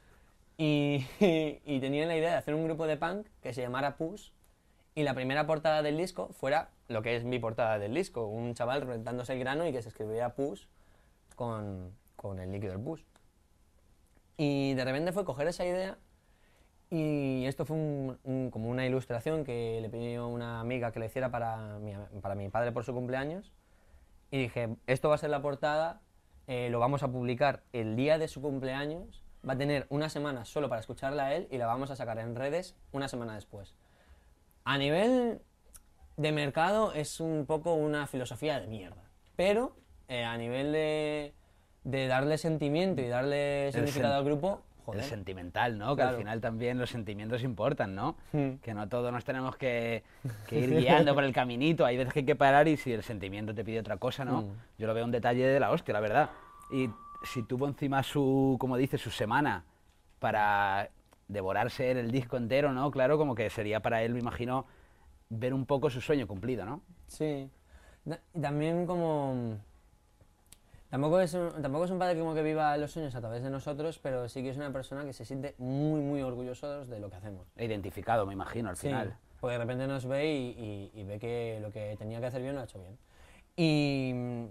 [0.59, 1.05] Y,
[1.67, 4.31] y tenía la idea de hacer un grupo de punk que se llamara Push
[4.95, 8.55] y la primera portada del disco fuera lo que es mi portada del disco, un
[8.55, 10.63] chaval reventándose el grano y que se escribiera Push
[11.35, 13.03] con, con el líquido del Push.
[14.37, 15.99] Y de repente fue coger esa idea
[16.91, 17.77] y esto fue
[18.51, 22.35] como una ilustración que le pidió a una amiga que le hiciera para mi, para
[22.35, 23.53] mi padre por su cumpleaños.
[24.31, 26.01] Y dije, esto va a ser la portada,
[26.47, 30.45] eh, lo vamos a publicar el día de su cumpleaños, va a tener una semana
[30.45, 33.75] solo para escucharla a él y la vamos a sacar en redes una semana después.
[34.65, 35.43] A nivel
[36.17, 39.77] de mercado es un poco una filosofía de mierda, pero
[40.09, 41.35] eh, a nivel de,
[41.87, 45.03] de darle sentimiento y darle significado sen- al grupo, joder.
[45.03, 45.95] el sentimental, ¿no?
[45.95, 48.17] Que al final también los sentimientos importan, ¿no?
[48.33, 48.55] Hmm.
[48.61, 50.03] Que no todos nos tenemos que,
[50.49, 51.87] que ir guiando por el caminito.
[51.87, 54.43] Hay veces que hay que parar y si el sentimiento te pide otra cosa, ¿no?
[54.43, 54.53] Mm.
[54.79, 56.31] Yo lo veo un detalle de la hostia, la verdad.
[56.73, 56.91] Y
[57.23, 59.63] si tuvo encima su, como dice, su semana
[60.19, 60.91] para
[61.29, 62.91] devorarse el disco entero, ¿no?
[62.91, 64.67] Claro, como que sería para él, me imagino,
[65.29, 66.83] ver un poco su sueño cumplido, ¿no?
[67.07, 67.49] Sí.
[68.41, 69.59] También como...
[70.97, 73.51] Tampoco es, un, tampoco es un padre como que viva los sueños a través de
[73.51, 77.11] nosotros, pero sí que es una persona que se siente muy, muy orgulloso de lo
[77.11, 77.47] que hacemos.
[77.59, 79.15] Identificado, me imagino, al Sí, final.
[79.39, 82.41] porque de repente nos ve y, y- y ve que lo que tenía que hacer
[82.41, 82.97] bien lo ha hecho bien.
[83.57, 84.47] Y,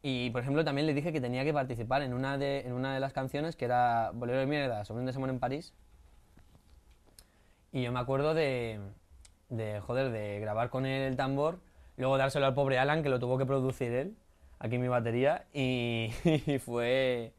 [0.00, 2.94] y, por ejemplo, también le dije que tenía que participar en una de, en una
[2.94, 5.74] de las canciones, que era Bolero de Mierda, sobre un desamor en París.
[7.72, 8.78] Y yo me acuerdo de,
[9.48, 11.58] de, joder, de grabar con él el tambor,
[11.96, 14.14] luego dárselo al pobre Alan, que lo tuvo que producir él,
[14.58, 17.32] aquí mi batería, y, y fue,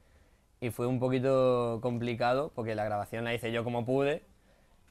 [0.62, 4.24] y fue un poquito complicado, porque la grabación la hice yo como pude,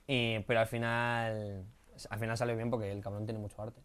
[0.07, 1.65] y, pero al final,
[2.09, 3.81] al final salió bien porque el cabrón tiene mucho arte.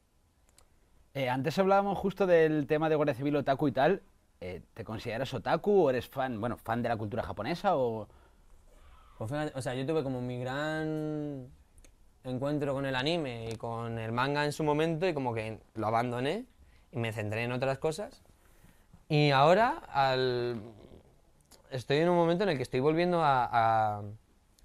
[1.14, 4.02] Eh, antes hablábamos justo del tema de Guardia Civil otaku y tal.
[4.42, 8.08] Eh, ¿Te consideras otaku o eres fan, bueno, fan de la cultura japonesa o...?
[9.18, 11.48] Pues fíjate, o sea, yo tuve como mi gran
[12.24, 15.88] encuentro con el anime y con el manga en su momento y como que lo
[15.88, 16.46] abandoné
[16.92, 18.24] y me centré en otras cosas.
[19.14, 20.60] Y ahora al...
[21.70, 24.02] estoy en un momento en el que estoy volviendo a, a,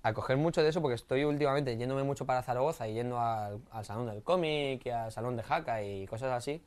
[0.02, 3.60] a coger mucho de eso porque estoy últimamente yéndome mucho para Zaragoza y yendo al,
[3.70, 6.62] al salón del cómic y al salón de Haka y cosas así.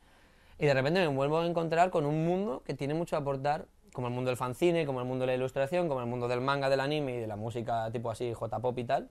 [0.60, 3.66] Y de repente me vuelvo a encontrar con un mundo que tiene mucho a aportar,
[3.94, 6.40] como el mundo del fanzine, como el mundo de la ilustración, como el mundo del
[6.40, 9.10] manga, del anime y de la música tipo así, J-pop y tal.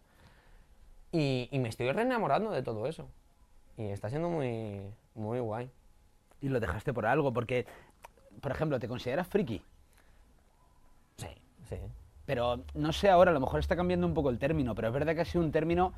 [1.10, 3.08] Y, y me estoy reenamorando de todo eso.
[3.76, 4.80] Y está siendo muy,
[5.16, 5.72] muy guay.
[6.40, 7.66] Y lo dejaste por algo, porque,
[8.40, 9.62] por ejemplo, ¿te consideras friki?
[11.16, 11.28] Sí,
[11.68, 11.76] sí.
[12.26, 14.94] Pero no sé ahora, a lo mejor está cambiando un poco el término, pero es
[14.94, 15.92] verdad que ha sido un término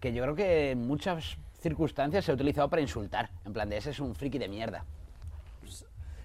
[0.00, 3.30] que yo creo que en muchas circunstancias se ha utilizado para insultar.
[3.44, 4.84] En plan, de ese es un friki de mierda.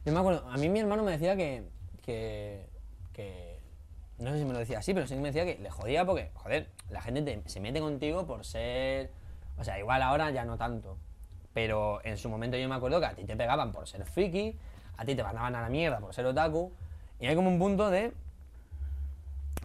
[0.06, 1.64] Yo me acuerdo, a mí mi hermano me decía que,
[2.06, 2.66] que,
[3.14, 3.60] que-
[4.20, 6.06] no sé si me lo decía así, pero sí que me decía que le jodía
[6.06, 9.12] porque, joder, la gente te- se mete contigo por ser,
[9.58, 10.98] o sea, igual ahora ya no tanto,
[11.54, 14.58] pero en su momento yo me acuerdo que a ti te pegaban por ser friki,
[14.98, 16.72] a ti te mandaban a la mierda por ser otaku,
[17.20, 18.14] y hay como un punto de,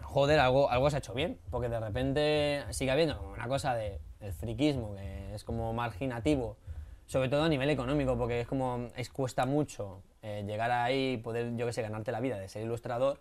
[0.03, 3.75] joder, algo, algo se ha hecho bien, porque de repente sigue habiendo como una cosa
[3.75, 6.57] de, del friquismo que es como marginativo,
[7.05, 11.17] sobre todo a nivel económico, porque es como, es, cuesta mucho eh, llegar ahí y
[11.17, 13.19] poder, yo que sé, ganarte la vida de ser ilustrador,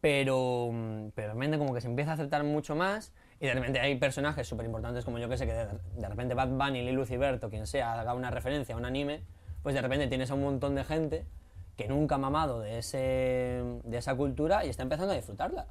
[0.00, 0.70] pero,
[1.14, 3.96] pero de repente como que se empieza a aceptar mucho más y de repente hay
[3.96, 7.16] personajes súper importantes como yo que sé, que de, de repente Bad Bunny, Lil Uzi
[7.16, 9.22] Vert o quien sea haga una referencia a un anime,
[9.62, 11.24] pues de repente tienes a un montón de gente
[11.76, 12.98] que nunca ha mamado de, ese,
[13.84, 15.66] de esa cultura y está empezando a disfrutarla.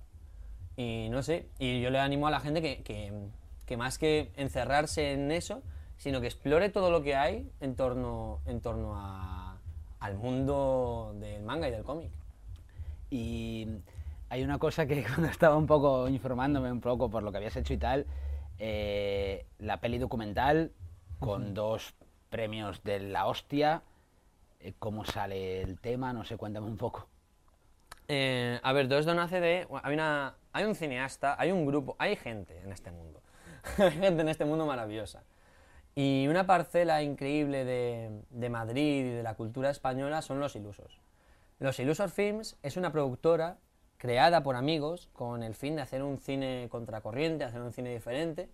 [0.77, 3.11] Y no sé, y yo le animo a la gente que, que,
[3.65, 5.61] que más que encerrarse en eso,
[5.97, 9.57] sino que explore todo lo que hay en torno, en torno a-
[9.99, 12.11] al mundo del manga y del cómic.
[13.09, 13.67] Y
[14.29, 17.55] hay una cosa que cuando estaba un poco informándome un poco por lo que habías
[17.55, 18.05] hecho y tal,
[18.59, 20.71] eh, la peli documental
[21.19, 21.95] con dos
[22.35, 23.81] premios de la hostia,
[24.59, 26.11] eh, ¿cómo sale el tema?
[26.11, 27.07] No sé, cuéntame un poco.
[28.09, 29.65] Eh, a ver, esto nace.
[29.83, 33.21] Hay, una, hay un cineasta, hay un grupo, hay gente en este mundo.
[33.77, 35.23] hay gente en este mundo maravillosa.
[35.95, 40.99] Y una parcela increíble de, de Madrid y de la cultura española son los Ilusos.
[41.59, 43.59] Los Ilusos Films es una productora
[43.97, 48.49] creada por amigos con el fin de hacer un cine contracorriente, hacer un cine diferente,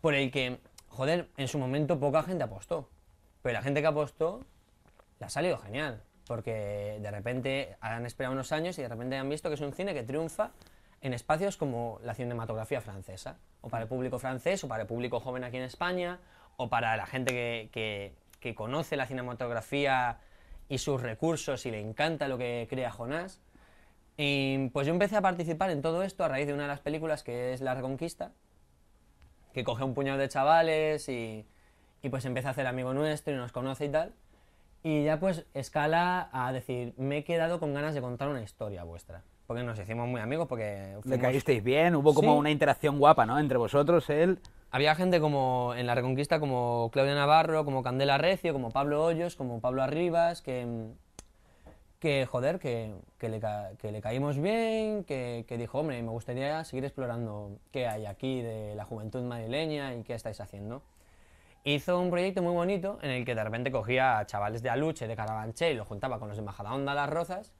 [0.00, 0.60] por el que,
[0.96, 2.88] joder, en su momento poca gente apostó.
[3.42, 4.44] Pero la gente que apostó
[5.20, 9.28] le ha salido genial, porque de repente han esperado unos años y de repente han
[9.28, 10.50] visto que es un cine que triunfa
[11.00, 15.20] en espacios como la cinematografía francesa, o para el público francés, o para el público
[15.20, 16.18] joven aquí en España,
[16.56, 20.18] o para la gente que, que- que conoce la cinematografía
[20.68, 23.40] y sus recursos y le encanta lo que crea Jonás.
[24.16, 26.80] Y pues yo empecé a participar en todo esto a raíz de una de las
[26.80, 28.32] películas que es La Reconquista,
[29.56, 31.46] que coge un puñado de chavales y,
[32.02, 34.12] y pues empieza a hacer amigo nuestro y nos conoce y tal.
[34.82, 38.84] Y ya pues escala a decir, me he quedado con ganas de contar una historia
[38.84, 39.22] vuestra.
[39.46, 42.38] Porque nos hicimos muy amigos, porque Le fuimos- caísteis bien, hubo como Sí.
[42.38, 43.38] una interacción guapa, ¿no?
[43.38, 44.38] Entre vosotros, él.
[44.72, 49.34] había gente como en la Reconquista, como Claudia Navarro, como Candela Recio, como Pablo Hoyos,
[49.36, 50.66] como Pablo Arribas, que,
[51.98, 56.10] que joder, que, que le, ca- que le caímos bien, que, que dijo, hombre, me
[56.10, 60.82] gustaría seguir explorando qué hay aquí de la juventud madrileña y qué estáis haciendo.
[61.64, 65.08] Hizo un proyecto muy bonito en el que de repente cogía a chavales de Aluche,
[65.08, 67.52] de Carabanchel, y los juntaba con los de Majadahonda, Las Rozas,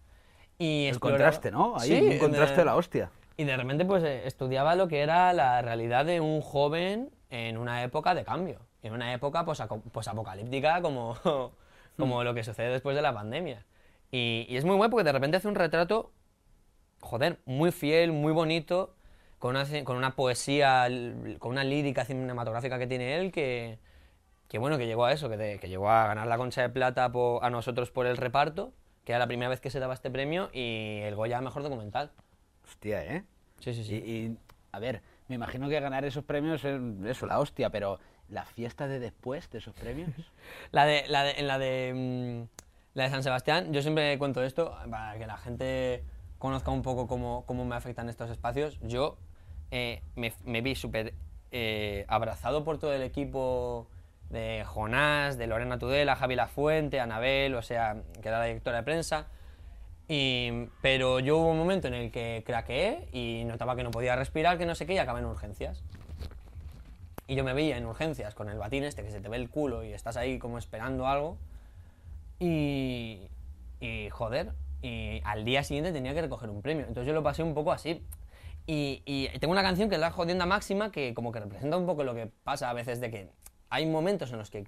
[0.59, 1.77] y El exploraba- contraste, ¿no?
[1.79, 3.11] Ahí Sí, un en contraste de la hostia.
[3.37, 7.59] Y de repente pues eh, estudiaba lo que era la realidad de un joven en
[7.59, 11.17] una época de cambio, en una época posaco- posapocalíptica como,
[11.99, 13.65] como lo que sucede después de la pandemia.
[14.11, 16.13] Y, y es muy bueno porque de repente hace un retrato,
[17.01, 18.95] joder, muy fiel, muy bonito,
[19.39, 20.89] con una, con una poesía,
[21.39, 23.79] con una lírica cinematográfica que tiene él que,
[24.49, 26.69] que bueno, que llegó a eso, que, de- que llegó a ganar la Concha de
[26.71, 28.73] Plata po- a nosotros por el reparto,
[29.05, 32.13] que era la primera vez que se daba este premio, y el Goya Mejor Documental.
[32.65, 33.25] Hostia, ¿eh?
[33.61, 33.97] Sí, sí, sí.
[33.97, 34.39] y,
[34.73, 38.89] a ver, me imagino que ganar esos premios es eso, la hostia, pero la fiesta
[38.89, 40.11] de después de esos premios.
[40.73, 41.93] La de, la de, en la de,
[42.49, 42.66] mm,
[42.97, 46.03] la de San Sebastián, yo siempre cuento esto para que la gente
[46.39, 48.79] conozca un poco cómo, cómo me afectan estos espacios.
[48.81, 49.19] Yo
[49.71, 51.13] eh, me, me vi súper
[51.51, 53.87] eh, abrazado por todo el equipo
[54.31, 58.83] de Jonás, de Lorena Tudela, Javi Lafuente, Anabel, o sea, que era la directora de
[58.85, 59.27] prensa.
[60.09, 64.17] Y, pero yo hubo un momento en el que craqueé y notaba que no podía
[64.17, 65.83] respirar, que no sé qué, y acabé en urgencias.
[67.27, 69.51] Y yo me veía en urgencias con el batín este que se te ve el
[69.51, 71.37] culo y estás ahí como esperando algo.
[72.39, 73.29] Y,
[73.81, 76.87] y joder, y al día siguiente tenía que recoger un premio.
[76.87, 78.03] Entonces yo lo pasé un poco así.
[78.67, 81.87] Y, y tengo una canción que es La Jodienda Máxima que como que representa un
[81.87, 83.31] poco lo que pasa a veces de que
[83.71, 84.65] hay momentos en los que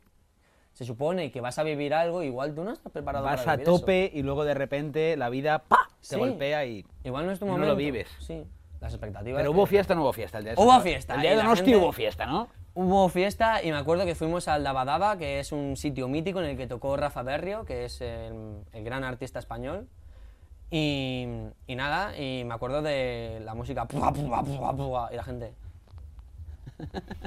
[0.72, 3.56] se supone que vas a vivir algo, igual tú no estás preparado Vas para a
[3.56, 3.80] vivir eso.
[3.80, 5.88] tope y luego de repente la vida ¡pa!
[6.00, 6.16] te Sí.
[6.16, 6.86] golpea y...
[7.02, 7.76] Igual no es tu no lo momento.
[7.76, 8.08] vives.
[8.20, 8.44] Sí,
[8.80, 9.40] las expectativas.
[9.40, 11.36] Pero hubo fiesta o no hubo fiesta el día de Hubo fiesta, El día de
[11.36, 12.48] la Donosti gente- hubo fiesta, ¿no?
[12.80, 16.44] Hubo fiesta y me acuerdo que fuimos al Dabadaba, que es un sitio mítico en
[16.44, 19.88] el que tocó Rafa Berrio, que es el, el gran artista español.
[20.70, 21.26] Y,
[21.66, 25.54] y nada, y me acuerdo de la música pua, pua, pua, pua, y la gente.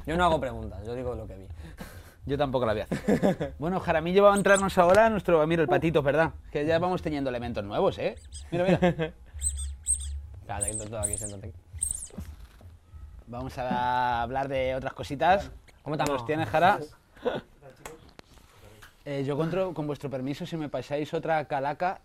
[0.08, 1.48] Yo no hago preguntas, yo digo lo que vi.
[2.26, 3.54] Yo tampoco la voy a hacer.
[3.60, 5.46] bueno, Jaramillo va a entrarnos ahora nuestro...
[5.48, 6.32] Mira, el patito, ¿verdad?
[6.50, 8.16] Que ya vamos teniendo elementos nuevos, ¿eh?
[8.52, 8.80] Mira, mira.
[10.72, 11.52] Quito todo aquí, siéntate.
[13.32, 15.52] Vamos a hablar de otras cositas.
[15.84, 16.26] ¿Cómo te ¿Los llamas?
[16.26, 16.80] tienes, Jara?
[19.06, 22.02] Eh, yo con, con vuestro permiso, si me pasáis otra calaca,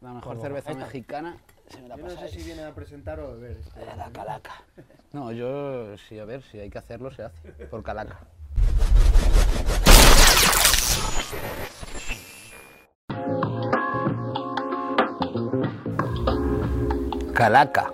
[0.00, 1.36] la mejor Por cerveza mexicana,
[1.70, 3.52] si me la Yo no sé si viene a presentar o a beber.
[3.56, 3.86] este.
[3.96, 4.62] La calaca.
[5.12, 7.48] No, yo sí, a ver, si hay que hacerlo, se hace.
[7.70, 8.18] Por calaca.
[17.34, 17.92] Calaca.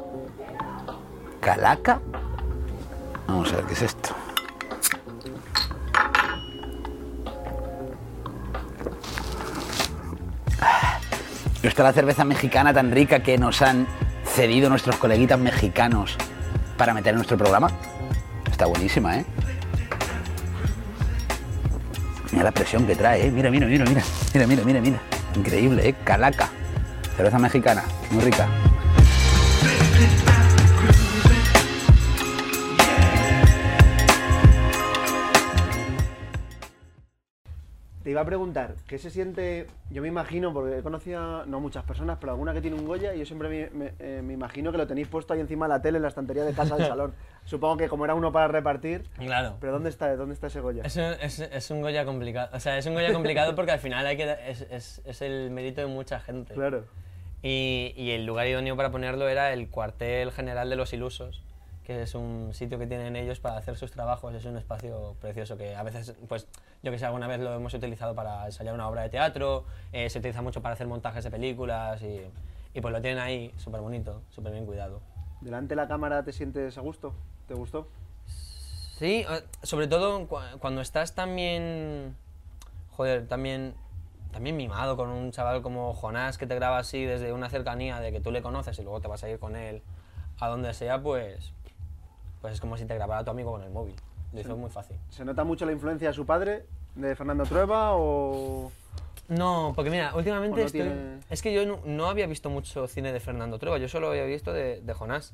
[1.40, 2.00] ¿Calaca?
[3.26, 4.14] Vamos a ver qué es esto.
[11.62, 13.86] Esta es la cerveza mexicana tan rica que nos han
[14.24, 16.16] cedido nuestros coleguitas mexicanos
[16.76, 17.70] para meter en nuestro programa.
[18.50, 19.24] Está buenísima, ¿eh?
[22.32, 23.30] Mira la presión que trae, ¿eh?
[23.30, 24.02] Mira, mira, mira, mira.
[24.34, 24.98] Mira, mira, mira, mira.
[25.36, 25.94] Increíble, ¿eh?
[26.04, 26.50] Calaca.
[27.16, 28.46] Cerveza mexicana, muy rica.
[38.14, 39.66] Iba a preguntar, ¿qué se siente?
[39.90, 42.86] Yo me imagino, porque he conocido a, no muchas personas, pero alguna que tiene un
[42.86, 45.66] Goya, y yo siempre me, me- eh, me imagino que lo tenéis puesto ahí encima
[45.66, 47.14] de la tele en la estantería de casa del salón.
[47.44, 49.56] Supongo que como era uno para repartir, Claro.
[49.60, 50.82] pero ¿dónde está, dónde está ese Goya?
[50.84, 52.48] Es, un- es, es un Goya complicado.
[52.56, 54.34] O sea, es un Goya complicado porque al final hay que,
[54.70, 56.54] es, es el mérito de mucha gente.
[56.54, 56.84] Claro.
[57.42, 61.42] Y, y el lugar idóneo para ponerlo era el cuartel general de los ilusos,
[61.84, 64.34] que es un sitio que tienen ellos para hacer sus trabajos.
[64.34, 66.46] Es un espacio precioso que a veces, pues,
[66.82, 70.08] yo que sé, alguna vez lo hemos utilizado para ensayar una obra de teatro, eh,
[70.10, 72.22] se utiliza mucho para hacer montajes de películas y,
[72.72, 75.00] y pues lo tienen ahí súper bonito, súper bien cuidado.
[75.42, 77.12] ¿Delante de la cámara te sientes a gusto?
[77.46, 77.86] ¿Te gustó?
[78.26, 82.16] Sí, eh, sobre todo cu- cuando estás también,
[82.92, 83.74] joder, también,
[84.32, 88.10] también mimado con un chaval como Jonás que te graba así desde una cercanía de
[88.12, 89.82] que tú le conoces y luego te vas a ir con él
[90.40, 91.52] a donde sea, pues,
[92.44, 93.94] pues es como si te grabara tu amigo con el móvil.
[94.34, 94.98] Lo hizo muy fácil.
[95.08, 98.70] ¿Se nota mucho la influencia de su padre, de Fernando Trueba, o...?
[99.28, 102.50] No, porque mira, últimamente ¿O no estoy- tiene- es que yo no, no había visto
[102.50, 105.32] mucho cine de Fernando Trueba, yo solo había visto de, de Jonás.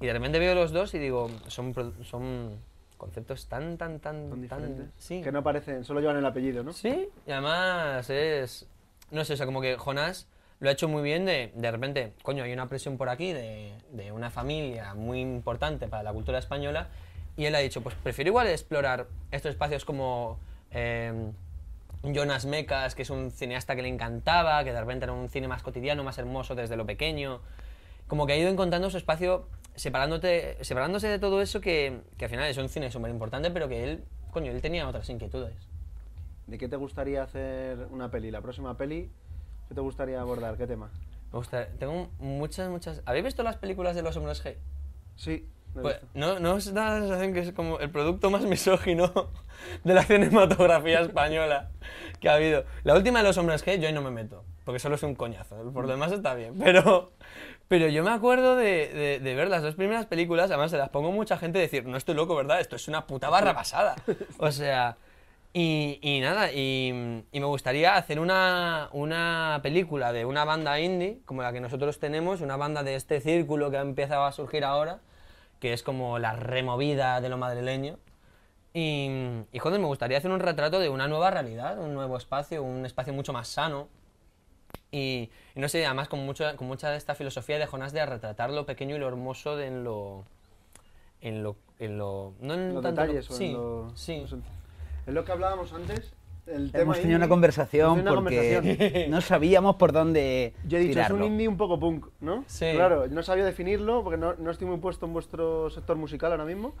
[0.00, 1.72] Y de repente veo los dos y digo, son,
[2.04, 2.58] son
[2.98, 4.92] conceptos tan, tan, tan.
[4.98, 5.22] Sí.
[5.22, 6.74] Que no parecen, solo llevan el apellido, ¿no?
[6.74, 8.66] Sí, y además es.
[9.10, 10.28] No sé, o sea, como que Jonás
[10.60, 13.72] lo ha hecho muy bien de, de repente, coño, hay una presión por aquí de,
[13.92, 16.88] de una familia muy importante para la cultura española
[17.36, 20.38] y él ha dicho, pues prefiero igual explorar estos espacios como
[20.70, 21.12] eh,
[22.02, 25.48] Jonas Mecas, que es un cineasta que le encantaba, que de repente era un cine
[25.48, 27.40] más cotidiano, más hermoso desde lo pequeño.
[28.08, 32.30] Como que ha ido encontrando su espacio separándote, separándose de todo eso que, que al
[32.30, 35.54] final es un cine súper importante, pero que él, coño, él tenía otras inquietudes.
[36.46, 38.30] ¿De qué te gustaría hacer una peli?
[38.30, 39.08] La próxima peli,
[39.70, 40.56] ¿qué te gustaría abordar?
[40.58, 40.90] ¿Qué tema?
[41.32, 43.00] Me gusta, tengo muchas, muchas...
[43.06, 44.56] ¿Habéis visto las películas de los hombres G?
[45.14, 45.46] Sí.
[45.74, 46.08] lo he Pues, visto.
[46.18, 49.30] ¿no, ¿No os da la sensación que es como el producto más misógino
[49.84, 51.70] de la cinematografía española
[52.20, 52.64] que ha habido?
[52.82, 55.14] La última de los hombres G, yo ahí no me meto, porque solo es un
[55.14, 55.56] coñazo.
[55.72, 57.12] Por lo demás está bien, pero,
[57.68, 60.88] pero yo me acuerdo de, de- de ver las dos primeras películas, además se las
[60.88, 62.58] pongo mucha gente decir, no estoy loco, ¿verdad?
[62.60, 63.94] Esto es una puta barra pasada.
[64.38, 64.96] O sea,
[65.52, 71.20] y, y nada, y, y me gustaría hacer una, una película de una banda indie,
[71.24, 74.64] como la que nosotros tenemos, una banda de este círculo que ha empezado a surgir
[74.64, 75.00] ahora,
[75.58, 77.98] que es como la removida de lo madrileño.
[78.72, 79.10] Y,
[79.52, 82.86] y joder, me gustaría hacer un retrato de una nueva realidad, un nuevo espacio, un
[82.86, 83.88] espacio mucho más sano.
[84.92, 88.04] Y, y no sé, además con, mucho, con mucha de esta filosofía de Jonás de
[88.06, 90.24] retratar lo pequeño y lo hermoso de en lo...
[91.22, 93.92] En lo, en lo no en los tanto lo- detalles o sí, en lo...
[93.94, 94.20] sí.
[94.22, 94.36] no sé.
[95.10, 96.12] Es lo que hablábamos antes.
[96.46, 97.16] El tema Hemos tenido indie.
[97.16, 99.10] una conversación una porque conversación.
[99.10, 101.16] no sabíamos por dónde Yo he dicho, tirarlo.
[101.16, 102.44] es un indie un poco punk, ¿no?
[102.46, 102.66] Sí.
[102.74, 106.44] Claro, no sabía definirlo porque no, no estoy muy puesto en vuestro sector musical ahora
[106.44, 106.74] mismo.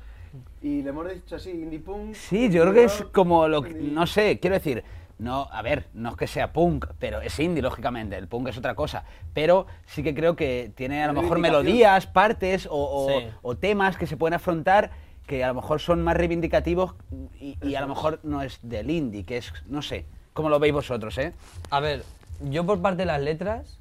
[0.62, 2.14] Y le hemos dicho así, indie punk.
[2.14, 4.84] Sí, yo creo que es como lo que, indie- no sé, quiero decir,
[5.18, 8.58] no, a ver, no es que sea punk, pero es indie, lógicamente, el punk es
[8.58, 9.04] otra cosa,
[9.34, 13.26] pero sí que creo que tiene a lo mejor melodías, partes o, o- Sí.
[13.42, 16.94] o temas que se pueden afrontar que a lo mejor son más reivindicativos
[17.40, 20.58] y, y a lo mejor no es del indie, que es, no sé, ¿cómo lo
[20.58, 21.32] veis vosotros, eh?
[21.70, 22.02] A ver,
[22.50, 23.78] yo por parte de las letras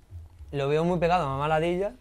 [0.52, 1.94] lo veo muy pegado a Mamá Ladilla.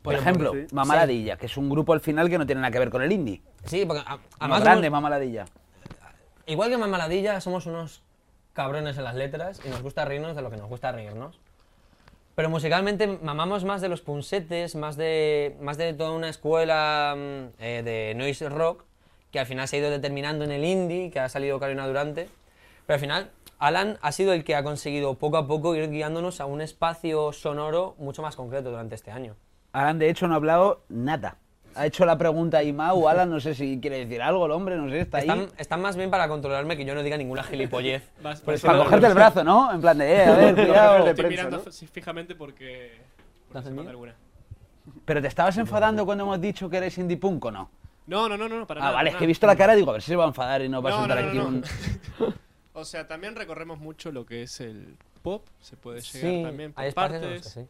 [0.00, 0.66] Por ejemplo, sí.
[0.72, 1.00] Mamá Sí.
[1.00, 3.12] Ladilla, que es un grupo al final que no tiene nada que ver con el
[3.12, 3.42] indie.
[3.66, 5.44] Sí, porque a- Más grande, somos- Mamá Ladilla.
[6.46, 8.00] igual que Mamá Ladilla, somos unos
[8.54, 11.38] cabrones en las letras y nos gusta reírnos de lo que nos gusta reírnos.
[12.36, 17.62] Pero musicalmente mamamos más de los punsetes, más de, más de toda una escuela mm,
[17.62, 18.82] eh, de noise rock
[19.34, 22.28] que al final se ha ido determinando en el indie, que ha salido Carolina Durante.
[22.86, 26.40] Pero al final, Alan ha sido el que ha conseguido poco a poco ir guiándonos
[26.40, 29.34] a un espacio sonoro mucho más concreto durante este año.
[29.72, 31.38] Alan, de hecho, no ha hablado nada.
[31.74, 34.76] Ha hecho la pregunta a Imau, Alan, no sé si quiere decir algo, el hombre,
[34.76, 35.22] no sé, está ahí.
[35.28, 38.08] Están, están más bien para controlarme que yo no diga ninguna gilipollez.
[38.22, 39.72] Vas- Para cogerte el brazo, ¿no?
[39.72, 40.98] En plan de, eh, a ver, cuidado.
[40.98, 41.72] Estoy prensa, mirando ¿no?
[41.72, 42.92] fi- fijamente porque.
[43.48, 44.14] porque ¿Haces se alguna.
[45.04, 47.68] Pero te estabas enfadando cuando hemos dicho que eres indie punk o no?
[48.06, 48.96] No, no, no, no, para Ah, nada.
[48.96, 50.24] vale, para es que he visto la cara y digo, a ver si se va
[50.24, 51.46] a enfadar y no va a No, soltar no, no, aquí no.
[51.46, 51.64] un.
[52.76, 56.72] O sea, también recorremos mucho lo que es el pop, se puede llegar Sí, también
[56.72, 57.42] por hay partes.
[57.42, 57.60] que sí.
[57.60, 57.66] Eh,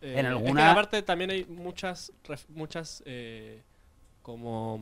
[0.00, 3.60] En es que alguna- aparte también hay muchas, ref- muchas eh,
[4.22, 4.80] como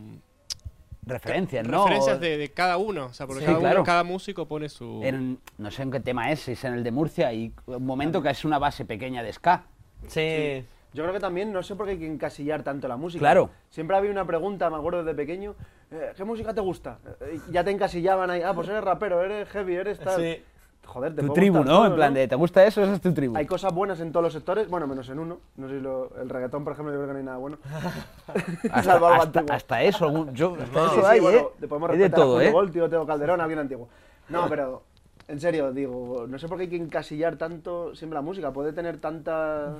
[1.05, 1.83] Referencias, ¿no?
[1.85, 3.83] referencias de, de cada uno, o sea, porque Sí, cada, uno- claro.
[3.83, 5.01] cada músico pone su...
[5.03, 7.85] en- no sé en qué tema es, si es en el de Murcia y un
[7.85, 9.63] momento que es una base pequeña de ska.
[10.07, 10.63] Sí.
[10.97, 13.19] Yo creo que también, no sé por qué hay que encasillar tanto la música.
[13.19, 13.51] Claro.
[13.69, 15.53] Siempre había una pregunta, me acuerdo desde pequeño,
[15.91, 16.97] eh, ¿qué música te gusta?
[17.21, 20.19] Eh, ya te encasillaban ahí, ah, pues eres rapero, eres heavy, eres tal.
[20.19, 20.43] Sí.
[20.87, 21.65] Joder, te Tu tribu, ¿no?
[21.65, 22.81] todo, En plan de, ¿te gusta eso?
[22.81, 23.37] Esa es tu tribu.
[23.37, 25.37] Hay cosas buenas en todos los sectores, bueno, menos en uno.
[25.57, 27.57] No sé si lo- el reggaetón, por ejemplo, yo creo que no hay nada bueno.
[28.71, 29.53] Hasta, hasta- antiguo.
[29.53, 31.47] hasta eso, algún- yo, hasta Sí, eso sí, hay, bueno, ¿eh?
[31.59, 32.51] te podemos Hay de respetar a todo, Julio ¿eh?
[32.53, 33.87] Volti o Teo Calderón, bien antiguo.
[34.29, 34.81] No, pero
[35.27, 38.51] en serio, digo, no sé por qué hay que encasillar tanto siempre la música.
[38.51, 39.75] Puede tener tantas...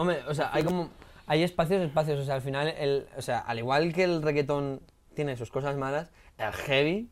[0.00, 0.88] Hombre, o sea, hay como.
[1.26, 2.18] Hay espacios, espacios.
[2.20, 4.80] O sea, al final, el, o sea, al igual que el reggaetón
[5.14, 7.10] tiene sus cosas malas, el heavy.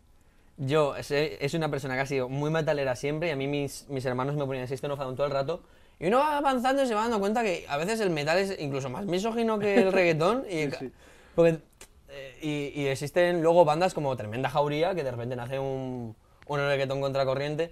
[0.57, 4.07] Yo es una persona que ha sido muy metalera siempre y a mí mis, mis
[4.07, 5.63] hermanos me ponían System of todo el rato.
[6.01, 8.59] Y uno va avanzando y se va dando cuenta que a veces el metal es
[8.59, 10.47] incluso más misógino que el reggaetón.
[10.51, 10.91] Y, sí.
[11.35, 11.59] porque,
[12.09, 16.17] eh, y, y existen luego bandas como Tremenda Jauría que de repente nace un,
[16.47, 17.71] un reggaetón contracorriente.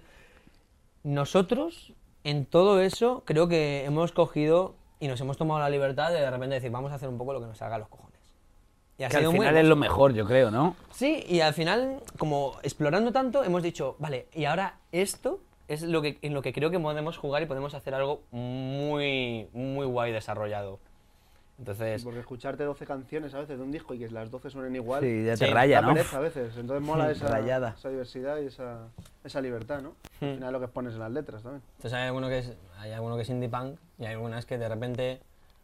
[1.03, 1.93] Nosotros,
[2.23, 6.29] en todo eso, creo que hemos cogido y nos hemos tomado la libertad de de
[6.31, 8.17] repente decir, vamos a hacer un poco lo que nos salga a los cojones.
[8.97, 9.69] Y ha Que al sido muy final es hermoso.
[9.69, 10.75] lo mejor, yo creo, ¿no?
[10.91, 16.01] Sí, y al final, como explorando tanto, hemos dicho, vale, y ahora esto es lo
[16.01, 20.11] que, en lo que creo que podemos jugar y podemos hacer algo muy, muy guay
[20.11, 20.79] desarrollado.
[21.59, 24.75] Entonces, Porque escucharte 12 canciones a veces de un disco y que las 12 suenen
[24.75, 25.01] igual...
[25.03, 25.89] Sí, ya te Sí, raya, ¿no?
[25.89, 27.73] a veces, entonces mola esa, Rayada.
[27.77, 28.87] esa diversidad y esa,
[29.23, 29.95] esa libertad, ¿no?
[30.21, 30.35] Al Hmm.
[30.35, 31.61] final lo que pones en las letras también.
[31.77, 34.57] entonces hay alguno que es, hay alguno que es indie punk y hay algunas que
[34.57, 35.19] de repente...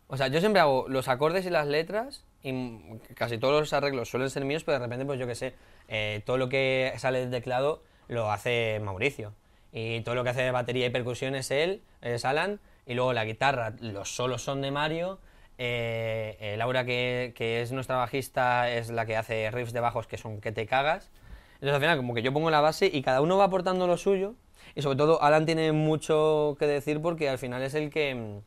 [0.07, 2.81] O sea, yo siempre hago los acordes y las letras y
[3.15, 5.53] casi todos los arreglos suelen ser míos, pero de repente, pues yo qué sé,
[5.87, 9.31] eh, todo lo que sale del teclado lo hace Mauricio.
[9.71, 12.59] Y todo lo que hace de batería y percusión es él, es Alan.
[12.85, 15.17] Y luego la guitarra, los solos son de Mario.
[15.65, 20.17] Eh, eh, Laura, que, es nuestra bajista, es la que hace riffs de bajos que
[20.17, 21.09] son que te cagas.
[21.53, 23.95] Entonces al final como que yo pongo la base y cada uno va aportando lo
[23.95, 24.35] suyo.
[24.75, 28.13] Y sobre todo Alan tiene mucho que decir porque al final es el que...
[28.13, 28.37] mm,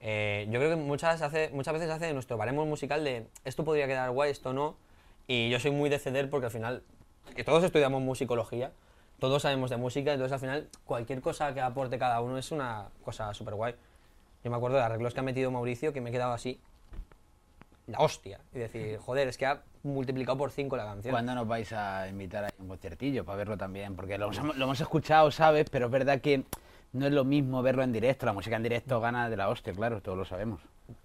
[0.00, 4.10] eh, yo creo que muchas, muchas veces hace nuestro baremo musical de esto podría quedar
[4.10, 4.76] guay, esto no.
[5.26, 6.82] Y yo soy muy de ceder porque al final,
[7.34, 8.72] que todos estudiamos musicología,
[9.18, 12.88] todos sabemos de música, entonces al final cualquier cosa que aporte cada uno es una
[13.04, 13.74] cosa súper guay.
[14.44, 16.60] Yo me acuerdo de arreglos que ha metido Mauricio que me he quedado así.
[17.86, 18.40] la hostia.
[18.54, 21.12] Y decir, joder, es que ha multiplicado por 5 la canción.
[21.12, 23.96] ¿Cuándo nos vais a invitar a un conciertillo para verlo también?
[23.96, 25.68] Porque lo hemos, lo hemos escuchado, ¿sabes?
[25.70, 26.44] Pero es verdad que
[26.92, 28.26] no es lo mismo verlo en directo.
[28.26, 30.60] La música en directo gana de la hostia, claro, todos lo sabemos.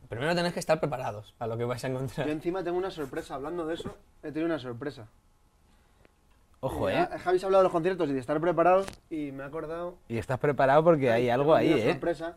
[0.10, 2.28] Primero tenéis que estar preparados a lo que vais a encontrar.
[2.28, 5.08] Yo encima tengo una sorpresa, hablando de eso, he tenido una sorpresa.
[6.60, 6.94] Ojo, ¿eh?
[6.94, 9.96] ya- Habéis hablado de los conciertos y de estar preparados y me he acordado...
[10.08, 11.92] Y estás preparado porque hay algo ahí, una ¿eh?
[11.92, 12.36] sorpresa.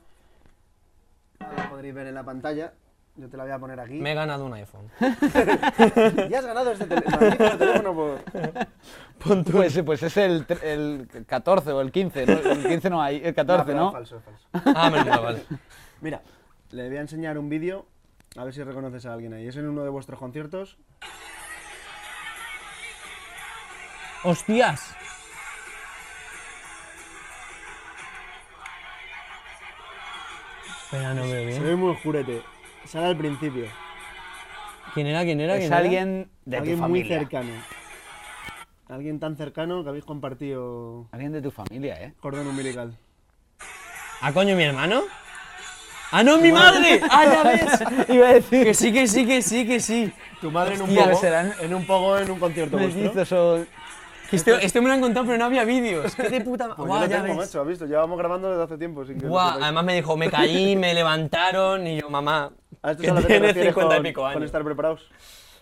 [1.77, 2.73] Podréis ver en la pantalla.
[3.17, 4.01] Yo te la voy a poner aquí.
[4.01, 4.91] Me he ganado un iPhone.
[6.31, 8.19] Ya has ganado este teléfono por...
[9.53, 12.33] Pues, pues es el, el 14 o el 15, ¿no?
[12.33, 13.87] El 15 no hay, el 14, pero ¿no?
[13.89, 14.73] Es falso, es falso.
[14.75, 15.43] Ah, menos mal, vale.
[16.01, 16.23] Mira,
[16.71, 17.85] le voy a enseñar un vídeo,
[18.39, 19.47] a ver si reconoces a alguien ahí.
[19.47, 20.79] Es en uno de vuestros conciertos.
[24.25, 24.97] ¡Hostias!
[30.87, 31.65] Espera, no veo Se bien.
[31.65, 32.43] ve muy jurete.
[32.85, 33.67] Sale al principio.
[34.95, 35.25] ¿Quién era?
[35.25, 35.55] ¿Quién era?
[35.55, 35.79] Es ¿Quién era?
[35.79, 37.19] alguien de alguien tu muy familia.
[37.19, 37.53] cercano.
[38.89, 42.15] Alguien tan cercano que habéis compartido Alguien de tu familia, ¿eh?
[42.21, 42.97] cordón umbilical.
[44.21, 45.03] ¿Ah, coño, mi hermano?
[46.13, 47.01] ¡Ah, no, mi madre!
[47.11, 48.09] ¡Ah, ya ves!
[48.09, 48.65] Iba a decir.
[48.65, 50.13] Que sí, que sí, que sí, que sí.
[50.41, 53.03] Tu madre en un Hostia, serán- en un pogo en un concierto vuestro.
[53.03, 53.67] Mellizos o- Que
[54.33, 56.15] este, este me lo han contado, pero no había vídeos.
[56.15, 56.77] ¡Qué de puta madre!
[56.77, 57.47] Pues Guau, yo lo ya tengo, ves.
[57.49, 57.87] macho, ¿has visto?
[57.87, 59.05] Llevamos grabando desde hace tiempo.
[59.05, 59.65] Sin que lo Guau, sepáis.
[59.65, 62.53] además me dijo, me caí, me levantaron y yo, mamá,
[62.83, 64.31] ¿A esto que es a lo que te tiene refieres 50 con, y pico con
[64.31, 64.43] años.
[64.45, 65.09] estar preparados?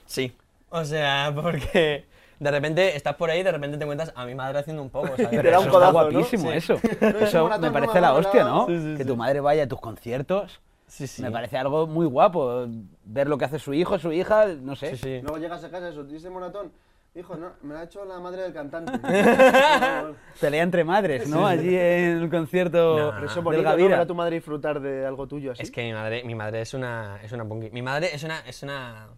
[0.07, 0.37] Sí.
[0.71, 2.05] O sea, porque
[2.41, 4.91] de repente estás por ahí y de repente te encuentras a mi madre haciendo un
[4.91, 5.29] poco, ¿sabes?
[5.33, 6.57] Y te da un Eso codazo, guapísimo, Sí.
[6.57, 6.75] eso.
[7.01, 8.45] es Eso me parece la hostia.
[8.45, 8.67] ¿no?
[8.67, 9.09] Sí, sí, que sí.
[9.09, 10.61] tu madre vaya a tus conciertos.
[10.87, 11.23] Sí, sí.
[11.23, 12.67] Me parece algo muy guapo.
[13.05, 14.91] Ver lo que hace su hijo, su hija, no sé.
[14.91, 15.21] Sí, sí.
[15.23, 16.71] Luego llegas a casa, eso, ¿tienes maratón?
[17.17, 18.93] Hijo, no, me lo ha hecho la madre del cantante.
[20.41, 21.47] Pelea entre madres, ¿no?
[21.47, 23.69] Allí en el concierto No, eso es del bonito, ¿no?
[23.69, 24.01] Gavira.
[24.01, 25.63] A tu madre disfrutar de algo tuyo así.
[25.63, 27.71] Es que mi madre, mi madre es una, es una punky.
[27.71, 29.11] Mi madre es una, es una,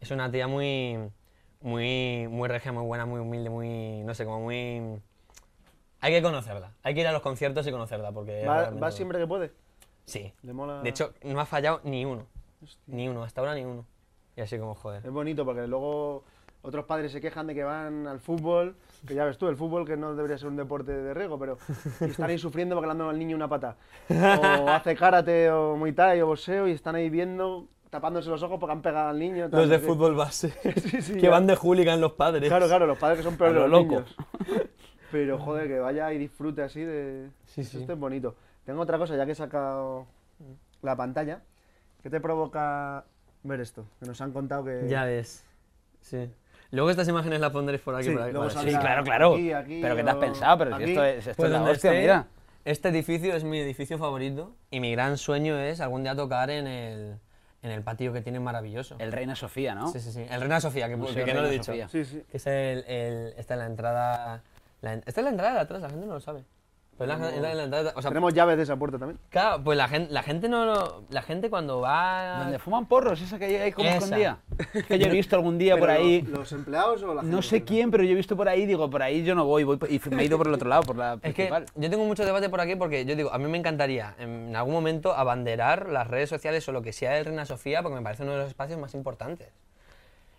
[0.00, 0.98] es una tía muy,
[1.60, 5.00] muy, muy regia, muy buena, muy humilde, muy, no sé, como muy.
[6.00, 6.72] Hay que conocerla.
[6.82, 8.44] Hay que ir a los conciertos y conocerla porque.
[8.44, 9.52] ¿Va, realmente- va siempre que puede?
[10.04, 10.32] Sí.
[10.42, 10.82] Le mola...
[10.82, 12.26] De hecho, no ha fallado ni uno.
[12.86, 13.84] Ni uno, hasta ahora ni uno.
[14.36, 15.04] Y así como joder.
[15.04, 16.24] Es bonito porque luego
[16.66, 18.74] otros padres se quejan de que van al fútbol,
[19.06, 21.58] que ya ves tú, el fútbol que no debería ser un deporte de riesgo, pero
[22.00, 23.76] y están ahí sufriendo porque le han dado al niño una pata.
[24.10, 28.58] O hace karate o muay thai o boxeo y están ahí viendo, tapándose los ojos
[28.58, 29.48] porque han pegado al niño.
[29.48, 30.52] tal, Los de fútbol base.
[30.90, 31.30] Sí, sí, que ya.
[31.30, 32.48] van de hooligan los padres.
[32.48, 33.84] Claro, claro, los padres que son peores los loco.
[33.84, 34.16] niños.
[35.12, 37.30] Pero joder, que vaya y disfrute así de...
[37.44, 37.78] Sí, sí.
[37.78, 38.34] Esto es bonito.
[38.64, 40.06] Tengo otra cosa, ya que he sacado
[40.82, 41.42] la pantalla.
[42.02, 43.04] ¿Qué te provoca
[43.44, 43.84] ver esto?
[44.00, 44.88] Que nos han contado que...
[44.88, 45.44] Ya ves.
[46.00, 46.28] Sí.
[46.70, 48.04] Luego estas imágenes las pondréis por aquí.
[48.04, 48.32] Sí, por aquí.
[48.32, 49.34] luego Vale, Sí, claro, claro.
[49.34, 50.58] aquí, aquí Pero ¿qué te has pensado?
[50.58, 52.26] Pero si esto es, esto Pues es la hostia, esté, mira.
[52.64, 56.66] Este edificio es mi edificio favorito y mi gran sueño es algún día tocar en
[56.66, 57.16] el,
[57.62, 58.96] en el patio que tiene maravilloso.
[58.98, 59.88] El Reina Sofía, ¿no?
[59.92, 60.26] Sí, sí, sí.
[60.28, 61.72] El Reina Sofía, que, Museo que- que no lo he Reina dicho.
[61.72, 61.88] Sofía.
[61.88, 62.22] Sí, sí.
[62.28, 64.42] Que es el, el- esta es la entrada.
[64.80, 66.42] la en- esta es la entrada de atrás, la gente no lo sabe.
[66.98, 67.92] Pero es la, es la- la entrada.
[67.94, 69.18] O sea, Tenemos llaves de esa puerta también.
[69.28, 72.38] claro, pues la gente, la gente no lo- La gente cuando va.
[72.44, 74.38] Donde fuman porros, esa que hay ahí como escondida.
[74.88, 76.22] Que yo he visto algún día por ahí.
[76.22, 77.36] ¿Los empleados o la gente?
[77.36, 79.64] No sé quién, pero yo he visto por ahí, digo, por ahí yo no voy,
[79.64, 81.66] voy por- y me he ido por el otro lado, por la Es que principal.
[81.74, 84.72] yo tengo mucho debate por aquí porque yo digo, a mí me encantaría en algún
[84.74, 88.22] momento abanderar las redes sociales o lo que sea de Reina Sofía porque me parece
[88.22, 89.48] uno de los espacios más importantes.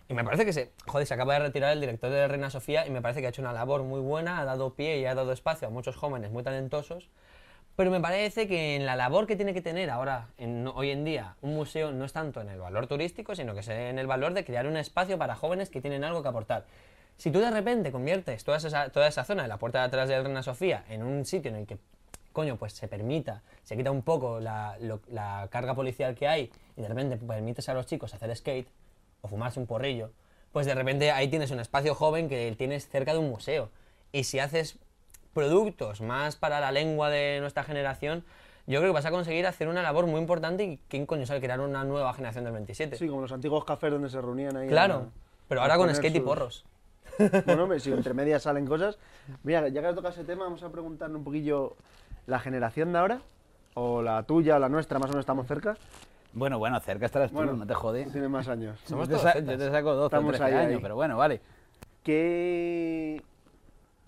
[0.08, 2.86] Y me parece que se, joder, se acaba de retirar el director de Reina Sofía
[2.86, 5.14] y me parece que ha hecho una labor muy buena, ha dado pie y ha
[5.14, 7.10] dado espacio a muchos jóvenes muy talentosos.
[7.76, 10.28] Pero me parece que en la labor que tiene que tener ahora,
[10.74, 13.68] hoy en día, un museo no es tanto en el valor turístico, sino que es
[13.68, 16.64] en el valor de crear un espacio para jóvenes que tienen algo que aportar.
[17.18, 20.08] Si tú de repente conviertes toda esa, toda esa zona de la puerta de atrás
[20.08, 21.76] de Reina Sofía en un sitio en el que,
[22.32, 24.76] coño, pues se permita, se quita un poco la,
[25.10, 28.68] la carga policial que hay y de repente permites a los chicos hacer skate
[29.22, 30.10] o fumarse un porrillo,
[30.52, 33.70] pues de repente ahí tienes un espacio joven que tienes cerca de un museo.
[34.12, 34.78] Y si haces
[35.34, 38.24] productos más para la lengua de nuestra generación,
[38.66, 41.40] yo creo que vas a conseguir hacer una labor muy importante y quién coño sabe
[41.40, 42.96] crear una nueva generación del 27.
[42.96, 44.68] Sí, como los antiguos cafés donde se reunían ahí.
[44.68, 45.06] claro, a-
[45.48, 46.64] pero ahora con skate y sus- porros.
[47.46, 48.98] Bueno, hombre, si entre medias salen cosas.
[49.42, 51.76] Mira, ya que has tocado ese tema, vamos a preguntarle un poquillo
[52.26, 53.22] la generación de ahora,
[53.74, 55.76] o la tuya o la nuestra, más o menos estamos cerca.
[56.32, 58.04] Bueno, bueno, cerca estarás tú, Bueno, no te jode.
[58.04, 58.78] tú tienes más años.
[58.84, 59.58] Somos yo, te todos sa- zetas.
[59.58, 60.82] yo te saco 12 o Estamos 13 ahí, años, ahí.
[60.82, 61.40] pero bueno, vale.
[62.04, 63.22] ¿Qué,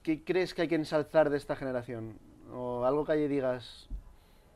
[0.03, 2.15] ¿Qué crees que hay que ensalzar de esta generación?
[2.55, 3.89] O algo que ahí digas.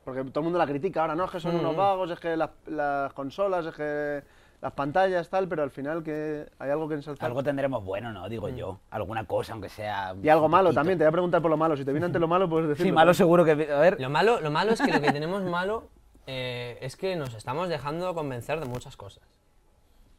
[0.03, 1.25] Porque todo el mundo la critica ahora, ¿no?
[1.25, 1.77] Es que son unos Mm.
[1.77, 4.23] vagos, es que las, las consolas, es que
[4.61, 7.25] las pantallas, tal, pero al final que hay algo que ensalzar.
[7.27, 8.27] Algo tendremos bueno, ¿no?
[8.29, 8.79] Digo yo.
[8.91, 10.15] Alguna cosa, aunque sea.
[10.21, 11.75] y algo malo también, te voy a preguntar por lo malo.
[11.77, 12.89] Si te viene ante lo malo, puedes decirlo.
[12.89, 13.51] Sí, malo seguro que.
[13.51, 15.89] A ver, Lo malo, lo malo es que lo que tenemos malo
[16.27, 19.23] eh, es que nos estamos dejando convencer de muchas cosas.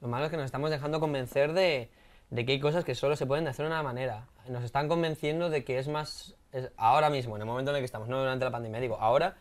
[0.01, 1.91] Lo malo es que nos estamos dejando convencer de,
[2.35, 4.27] que hay cosas que solo se pueden hacer de una manera.
[4.49, 6.35] Nos están convenciendo de que es más,
[6.77, 9.37] ahora mismo, en el momento en el que estamos, no durante la pandemia, digo, ahora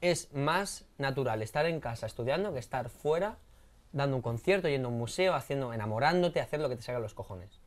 [0.00, 3.36] es más natural estar en casa estudiando que estar fuera
[3.92, 7.14] dando un concierto, yendo a un museo, haciendo, enamorándote, hacer lo que te salga los
[7.14, 7.60] cojones.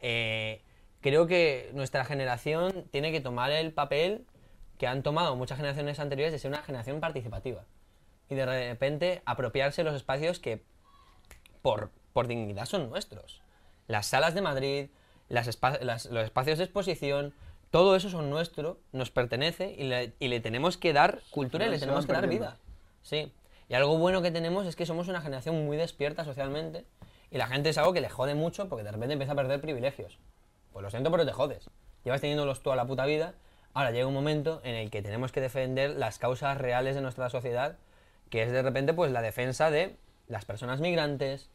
[0.00, 0.62] Eh,
[1.00, 4.26] creo que nuestra generación tiene que tomar el papel
[4.80, 7.64] que han tomado muchas generaciones anteriores de ser una generación participativa.
[8.30, 10.62] Y de repente apropiarse los espacios que
[11.60, 13.42] por, por dignidad son nuestros.
[13.88, 14.88] Las salas de Madrid,
[15.28, 17.34] las espa- las- los espacios de exposición,
[17.70, 21.70] todo eso son nuestro, nos pertenece y le, y le tenemos que dar cultura y
[21.70, 22.56] le tenemos que dar vida.
[23.02, 23.30] Sí.
[23.68, 26.86] Y algo bueno que tenemos es que somos una generación muy despierta socialmente
[27.30, 29.60] y la gente es algo que le jode mucho porque de repente empieza a perder
[29.60, 30.18] privilegios.
[30.72, 31.68] Pues lo siento, pero te jodes.
[32.02, 33.34] Llevas teniéndolos toda la puta vida.
[33.74, 37.30] Ahora llega un momento en el que tenemos que defender las causas reales de nuestra
[37.30, 37.76] sociedad,
[38.28, 39.96] que es de repente pues la defensa de
[40.28, 41.50] las personas migrantes,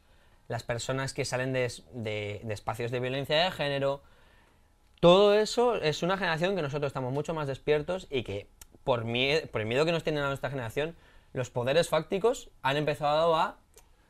[0.48, 4.02] las personas que salen de, de- de espacios de violencia de género.
[5.00, 8.48] Todo eso es una generación que nosotros estamos mucho más despiertos y que
[8.84, 10.96] por, mie- por el miedo que nos tienen a nuestra generación,
[11.32, 13.56] los poderes fácticos han empezado a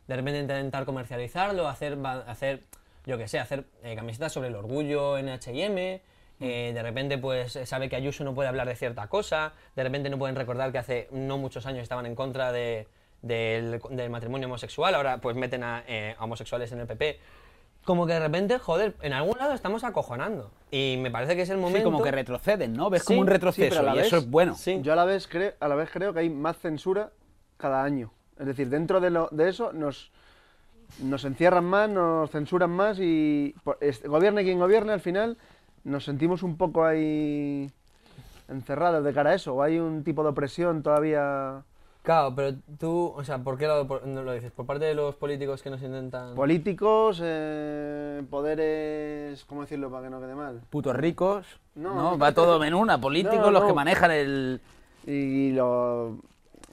[0.06, 1.98] de repente intentar comercializarlo, hacer,
[2.28, 2.62] hacer
[3.04, 6.00] yo que sé, hacer eh, camisetas sobre el orgullo en H&M,
[6.40, 10.10] eh, de repente pues sabe que Ayuso no puede hablar de cierta cosa, de repente
[10.10, 12.86] no pueden recordar que hace no muchos años estaban en contra de-
[13.22, 17.18] del, del matrimonio homosexual, ahora pues meten a, eh, a homosexuales en el PP.
[17.84, 20.50] Como que de repente, joder, en algún lado estamos acojonando.
[20.72, 21.78] Y me parece que es el momento...
[21.78, 22.90] Sí, como que retroceden, ¿no?
[22.90, 24.54] Ves Sí, como un sí, retroceso pero a la y vez- eso es bueno.
[24.56, 24.80] Sí.
[24.82, 27.10] Yo a la vez creo, a la vez creo que hay más censura
[27.56, 28.12] cada año.
[28.40, 30.10] Es decir, dentro de, lo, de eso nos,
[31.00, 35.38] nos encierran más, nos censuran más y por- es- gobierne quien gobierne, al final
[35.86, 37.70] nos sentimos un poco ahí
[38.48, 39.54] encerrados de cara a eso.
[39.54, 41.62] O hay un tipo de opresión todavía
[42.02, 44.52] Claro, pero tú, o sea, ¿por qué lo, por- no lo dices?
[44.52, 46.36] ¿Por parte de los políticos que nos intentan...?
[46.36, 50.60] políticos, eh, poderes, ¿cómo decirlo para que no quede mal?
[50.70, 51.94] Putos ricos, No.
[51.94, 53.00] no, va todo en una.
[53.00, 54.60] Políticos, No, los que manejan el...
[55.04, 56.18] y lo-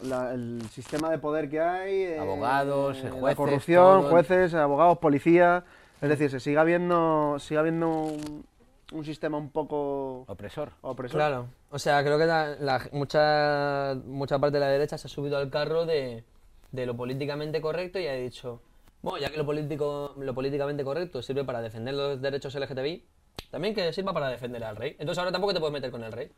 [0.04, 4.10] la- el sistema de poder que hay, eh, Abogados, la jueces, corrupción, todo.
[4.12, 5.64] jueces, abogados, policía,
[6.00, 8.46] es decir, se sigue habiendo, sigue habiendo un,
[8.92, 10.72] un sistema un poco Opresor.
[10.82, 11.18] opresor.
[11.18, 15.10] Claro, o sea, creo que la, la- mucha, mucha parte de la derecha se ha
[15.10, 16.24] subido al carro de,
[16.72, 18.62] de lo políticamente correcto y ha dicho,
[19.02, 23.04] bueno, ya que lo, político, lo políticamente correcto sirve para defender los derechos LGTBI,
[23.50, 24.92] también que sirva para defender al rey.
[25.00, 26.30] Entonces ahora tampoco te puedes meter con el rey.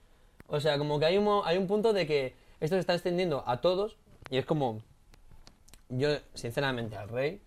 [0.48, 2.94] O sea, como que hay un, mo- hay un punto de que esto se está
[2.94, 3.98] extendiendo a todos
[4.30, 4.82] y es como,
[5.90, 7.42] yo sinceramente al rey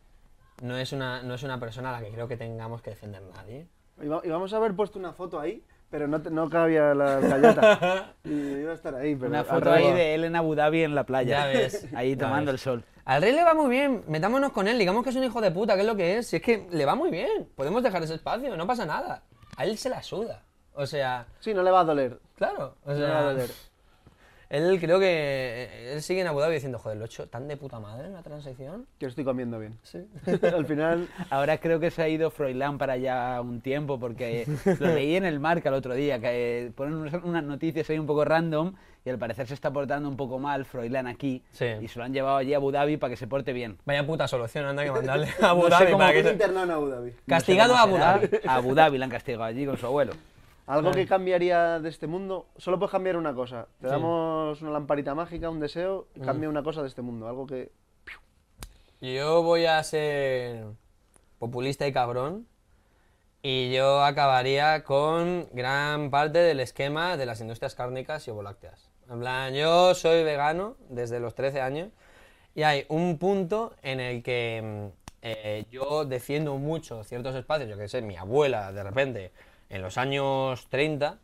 [0.62, 3.22] no es una, no es una persona a la que creo que tengamos que defender
[3.22, 3.66] nadie.
[4.02, 6.94] Y, va- y vamos a haber puesto una foto ahí, pero no, te- no cabía
[6.94, 8.14] la galleta.
[8.24, 10.94] y iba a estar ahí, pero Una foto ahí de él en Abu Dhabi en
[10.94, 11.40] la playa.
[11.40, 12.60] Ya ves, Ahí tomando ves.
[12.60, 12.84] el sol.
[13.04, 15.50] Al rey le va muy bien, metámonos con él, digamos que es un hijo de
[15.50, 18.02] puta, que es lo que es, si es que le va muy bien, podemos dejar
[18.02, 19.22] ese espacio, no pasa nada.
[19.56, 20.42] A él se la suda.
[20.74, 22.18] O sea, Sí, no le va a doler.
[22.36, 23.50] claro, o No le va a sea, doler.
[24.50, 27.48] Él creo que eh, él sigue en Abu Dhabi diciendo, joder, lo he hecho tan
[27.48, 28.86] de puta madre en la transición.
[28.98, 29.78] Que estoy comiendo bien.
[29.82, 30.06] Sí.
[30.42, 34.46] al final, Ahora creo que se ha ido Froilán para allá un tiempo porque
[34.80, 38.06] lo leí en el Marca el otro día, que eh, ponen unas, noticias ahí un
[38.06, 38.74] poco random
[39.04, 41.66] y al parecer se está portando un poco mal Froilán aquí Sí.
[41.80, 43.78] y se lo han llevado allí a Abu Dhabi para que se porte bien.
[43.86, 46.24] Vaya puta solución, anda que mandarle a Abu No sé Dhabi cómo para que un
[46.24, 47.12] se- internado en Abu Dhabi.
[47.26, 47.96] Castigado a Abu.
[47.98, 48.28] Dhabi.
[48.46, 50.12] A Abu Dhabi la han castigado allí con su abuelo.
[50.68, 53.66] Algo que cambiaría de este mundo, solo puedes cambiar una cosa.
[53.80, 53.92] Te Sí.
[53.92, 56.24] damos una lamparita mágica, un deseo, y Mm.
[56.24, 57.26] cambia una cosa de este mundo.
[57.26, 57.72] Algo que.
[59.00, 60.64] Yo voy a ser
[61.38, 62.46] populista y cabrón.
[63.40, 68.90] Y yo acabaría con gran parte del esquema de las industrias cárnicas y ovolácteas.
[69.08, 71.88] En plan, yo soy vegano desde los 13 años
[72.56, 77.70] y hay un punto en el que mm, eh, yo defiendo mucho ciertos espacios.
[77.70, 79.32] Yo que sé, mi abuela, de repente,
[79.70, 81.18] en los años 30,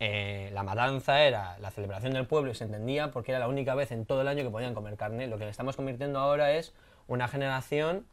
[0.00, 3.74] eh, la matanza era la celebración del pueblo y se entendía porque era la única
[3.74, 5.26] vez en todo el año que podían comer carne.
[5.26, 6.72] Lo que estamos convirtiendo ahora es
[7.08, 8.06] una generación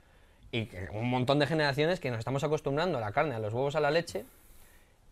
[0.51, 3.75] y un montón de generaciones que nos estamos acostumbrando a la carne, a los huevos,
[3.75, 4.25] a la leche.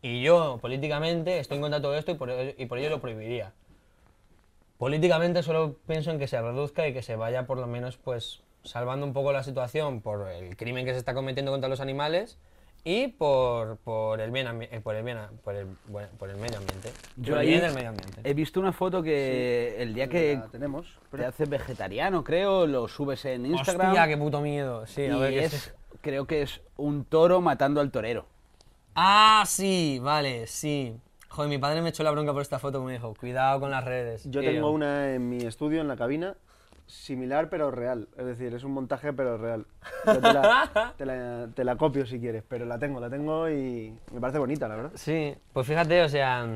[0.02, 2.90] Y yo, políticamente, estoy en contra de todo esto y por, ello- y por ello
[2.90, 3.52] lo prohibiría.
[4.78, 8.42] Políticamente solo pienso en que se reduzca y que se vaya por lo menos pues
[8.64, 12.38] salvando un poco la situación por el crimen que se está cometiendo contra los animales
[12.86, 15.68] y por, por el bien eh, por el bien a- por el,
[16.20, 16.92] por el medio ambiente.
[17.16, 18.22] Yo ahí bien del medio ambiente.
[18.24, 21.00] He visto una foto que el día que tenemos.
[21.12, 23.90] te haces vegetariano, creo, lo subes en Instagram.
[23.92, 24.86] Hostia, qué puto miedo.
[24.88, 25.74] Sí, a y ver es, es.
[26.02, 28.26] creo que es un toro matando al torero.
[28.96, 30.96] Ah, sí, vale, sí.
[31.30, 33.72] Joder, mi padre me echó la bronca por esta foto que me dijo, cuidado con
[33.72, 34.30] las redes.
[34.30, 36.36] Yo tengo una en mi estudio, en la cabina,
[36.88, 38.08] similar pero real.
[38.18, 39.66] Es decir, es un montaje pero real.
[40.06, 43.50] Yo te la, te la- te la copio si quieres, pero la tengo, la tengo
[43.50, 44.92] y me parece bonita, la verdad.
[44.96, 46.48] Sí, pues fíjate, o sea,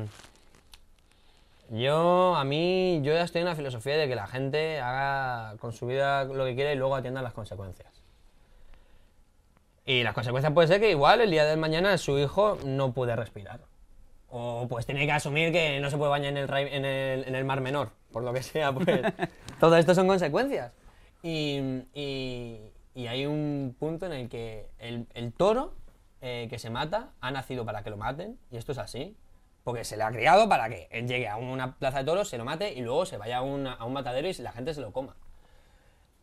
[1.70, 5.72] yo, a mí, yo ya estoy en la filosofía de que la gente haga con
[5.72, 7.92] su vida lo que quiera y luego atienda las consecuencias.
[9.84, 13.16] Y las consecuencias puede ser que igual el día de mañana su hijo no puede
[13.16, 13.60] respirar.
[14.30, 17.24] O pues tiene que asumir que no se puede bañar en el, rai- en el,
[17.26, 19.00] en el mar menor, por lo que sea, pues
[19.60, 20.72] todo esto son consecuencias.
[21.22, 21.60] Y,
[21.94, 25.72] y- y hay un punto en el que el, el toro
[26.20, 29.16] eh, que se mata ha nacido para que lo maten, y esto es así.
[29.62, 32.38] Porque se le ha criado para que él llegue a una plaza de toros, se
[32.38, 34.80] lo mate y luego se vaya a, una- a un matadero y la gente se
[34.80, 35.14] lo coma.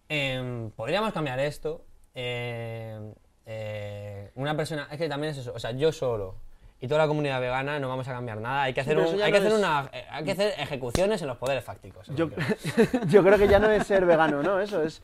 [0.09, 1.85] Em, podríamos cambiar esto.
[2.13, 3.13] em,
[3.45, 6.35] eh, una persona, es que también es eso, o sea, yo solo
[6.81, 8.63] y toda la comunidad vegana no vamos a cambiar nada.
[8.63, 11.27] Hay que hacer, un- hay que hacer es- una, eh, hay que hacer ejecuciones en
[11.27, 12.07] los poderes fácticos.
[12.15, 12.29] Yo,
[13.07, 14.59] yo creo que ya no es ser vegano, ¿no?
[14.59, 15.01] Eso es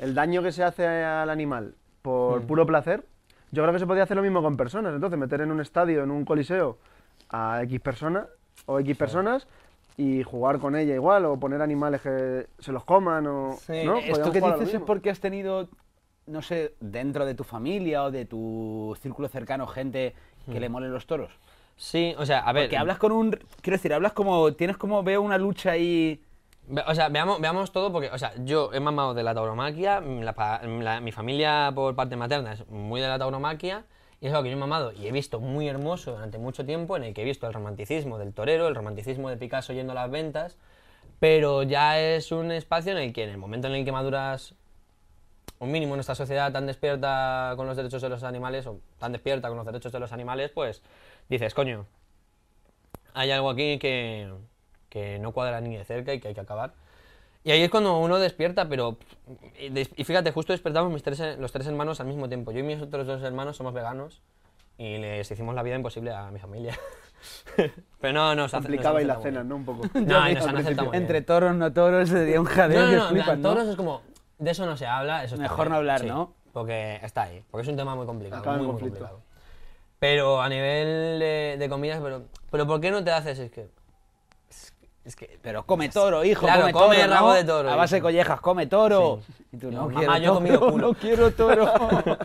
[0.00, 3.04] el daño que se hace al animal por puro placer.
[3.52, 4.94] Yo creo que se podría hacer lo mismo con personas.
[4.94, 6.78] Entonces, meter en un estadio, en un coliseo,
[7.30, 8.26] a X personas
[8.66, 9.46] o X personas
[9.96, 13.56] y jugar con ella igual, o poner animales que se los coman, o.
[13.66, 13.98] Sí, ¿no?
[13.98, 15.68] Esto que dices es porque has tenido,
[16.26, 20.14] no sé, dentro de tu familia o de tu círculo cercano gente
[20.50, 21.32] que le molen los toros.
[21.76, 22.64] Sí, o sea, a ver.
[22.64, 23.30] Porque hablas con un,
[23.60, 26.22] quiero decir, hablas como, tienes como, veo una lucha ahí...
[26.86, 30.20] O sea, veamos, veamos todo porque, o sea, yo he mamado de la tauromaquia, mm,
[30.22, 33.84] la la- mi familia por parte materna es muy de la tauromaquia
[34.20, 36.96] y es algo que yo he mamado y he visto muy hermoso durante mucho tiempo
[36.96, 39.96] en el que he visto el romanticismo del torero, el romanticismo de Picasso yendo a
[39.96, 40.56] las ventas,
[41.18, 44.54] pero ya es un espacio en el que en el momento en el que maduras
[45.62, 49.12] un mínimo en esta sociedad tan despierta con los derechos de los animales o tan
[49.12, 50.82] despierta con los derechos de los animales, pues
[51.28, 51.86] dices, coño,
[53.14, 54.32] hay algo aquí que,
[54.88, 56.72] que no cuadra ni de cerca y que hay que acabar.
[57.44, 58.98] Y ahí es cuando uno despierta, pero...
[59.56, 62.50] Y y fíjate, justo despertamos mis tres, los tres hermanos al mismo tiempo.
[62.50, 64.20] Yo y mis otros dos hermanos somos veganos
[64.78, 66.76] y les hicimos la vida imposible a mi familia.
[68.00, 69.56] pero no, nos las aceptado cenas, muy ¿no?
[69.56, 69.82] Un poco.
[69.94, 70.92] No, y nos han aceptado.
[70.92, 73.42] Entre toros, no toros, sería un jaleo No, no, ¿no?
[73.42, 74.02] toros es como...
[74.42, 76.34] De eso no se habla, eso Mejor no hablar, sí, ¿no?
[76.52, 78.98] Porque está ahí, porque es un tema muy complicado, Acaba en muy, muy conflicto.
[79.06, 79.22] complicado.
[80.00, 83.38] Pero a nivel de, de comidas, pero, pero ¿por qué no te haces?
[83.38, 83.68] Es que...
[84.50, 84.74] es-
[85.04, 85.38] Es que...
[85.42, 87.14] Pero come toro, hijo, Claro, come, come toro, ¿no?
[87.14, 89.20] rabo de toro, A base de collejas, come toro.
[89.24, 89.32] Sí.
[89.52, 90.86] Y tú, Yo, no mamá, quiero yo he comido toro, culo.
[90.88, 91.72] no quiero toro.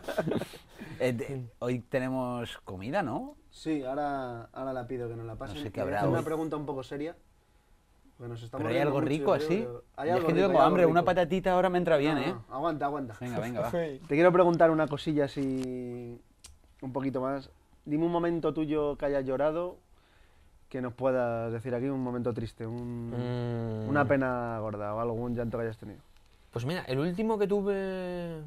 [0.99, 3.35] Eh, de- hoy tenemos comida, ¿no?
[3.51, 5.57] Sí, ahora, ahora la pido que nos la pasen.
[5.57, 7.15] No sé qué habrá hacer una pregunta un poco seria.
[8.19, 9.67] Nos estamos Pero hay algo mucho, rico así.
[9.95, 12.33] Hay es que rico, tengo hambre, una patatita ahora me entra bien, No, ¿eh?
[12.49, 13.15] no, Aguanta, aguanta.
[13.21, 13.71] Venga, venga, va.
[13.71, 16.19] Te quiero preguntar una cosilla así
[16.81, 17.49] un poquito más.
[17.85, 19.77] Dime un momento tuyo que hayas llorado
[20.69, 23.11] que nos puedas decir aquí un momento triste, un-
[23.85, 23.89] Mm.
[23.89, 25.99] una pena gorda o algún llanto que hayas tenido.
[26.51, 28.41] Pues mira, el último que tuve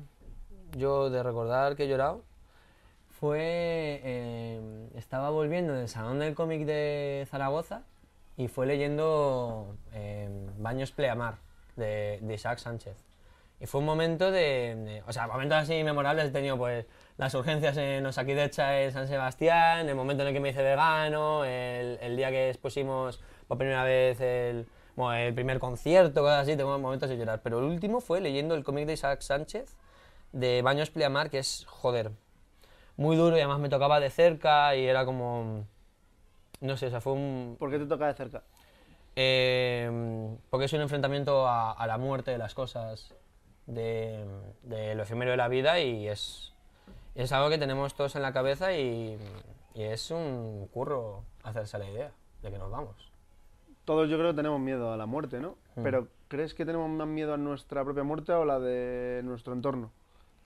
[0.77, 2.23] yo de recordar que he llorado
[3.09, 4.01] fue.
[4.03, 7.83] eh, estaba volviendo del Salón del Cómic de Zaragoza
[8.41, 10.29] y fue leyendo eh,
[10.59, 11.37] Baños Pleamar
[11.77, 12.97] de, de Isaac Sánchez.
[13.61, 16.87] Y fue un momento de, de- O sea, momentos así memorables he tenido, pues,
[17.19, 21.45] las urgencias en Osakidecha en San Sebastián, el momento en el que me hice vegano,
[21.45, 24.67] el, el día que expusimos por primera vez el,
[24.97, 27.41] bueno, el primer concierto, cosas así, tengo momentos de llorar.
[27.43, 29.77] Pero el último fue leyendo el cómic de Isaac Sánchez,
[30.33, 32.13] de Baños Pleamar, que es, joder,
[32.97, 35.67] muy duro y además me tocaba de cerca y era como...
[36.61, 38.43] No sé, o sea, fue un, ¿Por qué te toca de cerca?
[39.17, 39.91] eh,
[40.51, 43.15] porque es un enfrentamiento a, a la muerte de las cosas,
[43.67, 44.25] de,
[44.63, 46.53] de lo efímero de la vida y es,
[47.15, 49.19] es algo que tenemos todos en la cabeza y,
[49.75, 52.11] y es un curro hacerse la idea
[52.43, 53.11] de que nos vamos.
[53.85, 55.57] Todos yo creo que tenemos miedo a la muerte, ¿no?
[55.77, 55.83] Mm.
[55.83, 59.91] Pero ¿crees que tenemos más miedo a nuestra propia muerte o la de nuestro entorno?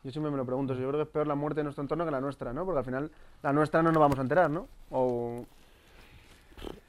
[0.03, 2.05] Yo siempre me lo pregunto, yo creo que es peor la muerte de nuestro entorno
[2.05, 2.65] que la nuestra, ¿no?
[2.65, 3.11] Porque al final
[3.43, 4.69] la nuestra no nos vamos a enterar, ¿no?
[4.91, 5.45] O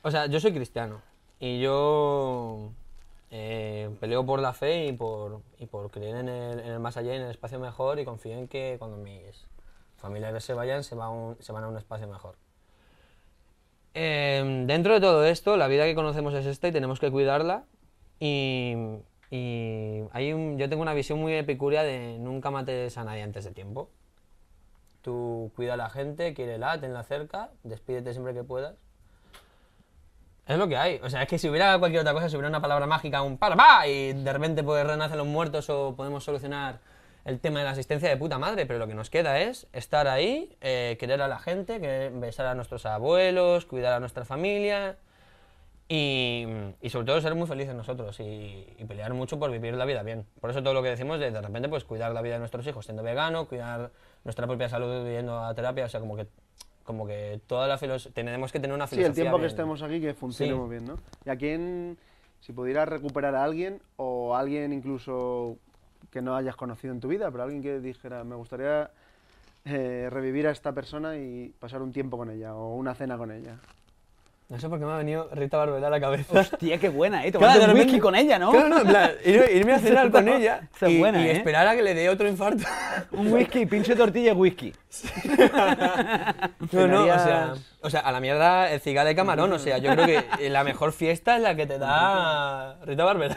[0.05, 1.01] O sea, yo soy cristiano
[1.39, 2.69] y yo
[3.31, 7.15] eh, peleo por la fe y por, y por creer en el, más allá y
[7.15, 9.47] en el espacio mejor y confío en que cuando mis
[9.97, 12.35] familiares se vayan, se, van a un espacio mejor.
[13.95, 17.65] Eh, dentro de todo esto, la vida que conocemos es esta y tenemos que cuidarla.
[18.19, 18.75] Y,
[19.31, 23.89] hay yo tengo una visión muy epicuria de nunca mates a nadie antes de tiempo.
[25.01, 28.84] Tú cuida a la gente, quiérela, tenla cerca, despídete siempre que puedas.
[30.47, 30.99] Es lo que hay.
[31.03, 33.37] O sea, es que si hubiera cualquier otra cosa, si hubiera una palabra mágica, un
[33.37, 36.79] para, pa, y de repente pues renacen los muertos o podemos solucionar
[37.25, 40.07] el tema de la asistencia de puta madre, pero lo que nos queda es estar
[40.07, 41.79] ahí, eh, querer a la gente,
[42.11, 44.97] besar a nuestros abuelos, cuidar a nuestra familia
[45.87, 46.47] Y,
[46.81, 48.23] y sobre todo ser muy felices nosotros y,
[48.79, 50.25] y pelear mucho por vivir la vida bien.
[50.41, 52.65] Por eso todo lo que decimos de de repente pues cuidar la vida de nuestros
[52.65, 53.91] hijos siendo vegano, cuidar
[54.23, 56.27] nuestra propia salud yendo a terapia, o sea, como que
[56.85, 59.81] como que toda la filosofía tenemos que tener una Sí, filosofía el tiempo que estemos
[59.81, 60.69] aquí que funcionemos Sí.
[60.69, 60.97] bien, ¿no?
[61.25, 61.97] ¿Y a quién,
[62.39, 65.57] si pudieras recuperar a alguien o a alguien incluso
[66.11, 68.91] que no hayas conocido en tu vida, pero alguien que dijera, me gustaría
[69.65, 73.31] eh, revivir a esta persona y pasar un tiempo con ella o una cena con
[73.31, 73.57] ella?
[74.47, 76.39] No sé por qué me ha venido Rita Barbera a la cabeza.
[76.39, 77.31] Hostia, qué buena, ¿eh?
[77.37, 78.51] Claro, un whisky con ella, ¿no?
[78.51, 81.31] Claro, no, en plan, ir- irme a cenar con ella es y, buena, y ¿eh?
[81.31, 82.63] esperar a que le dé otro infarto.
[83.11, 84.71] Un whisky, pinche tortilla y whisky.
[86.71, 89.77] No, no, o sea, o sea, a la mierda el cigarro de camarón, o sea,
[89.79, 93.35] yo creo que la mejor fiesta es la que te da Rita Barbera.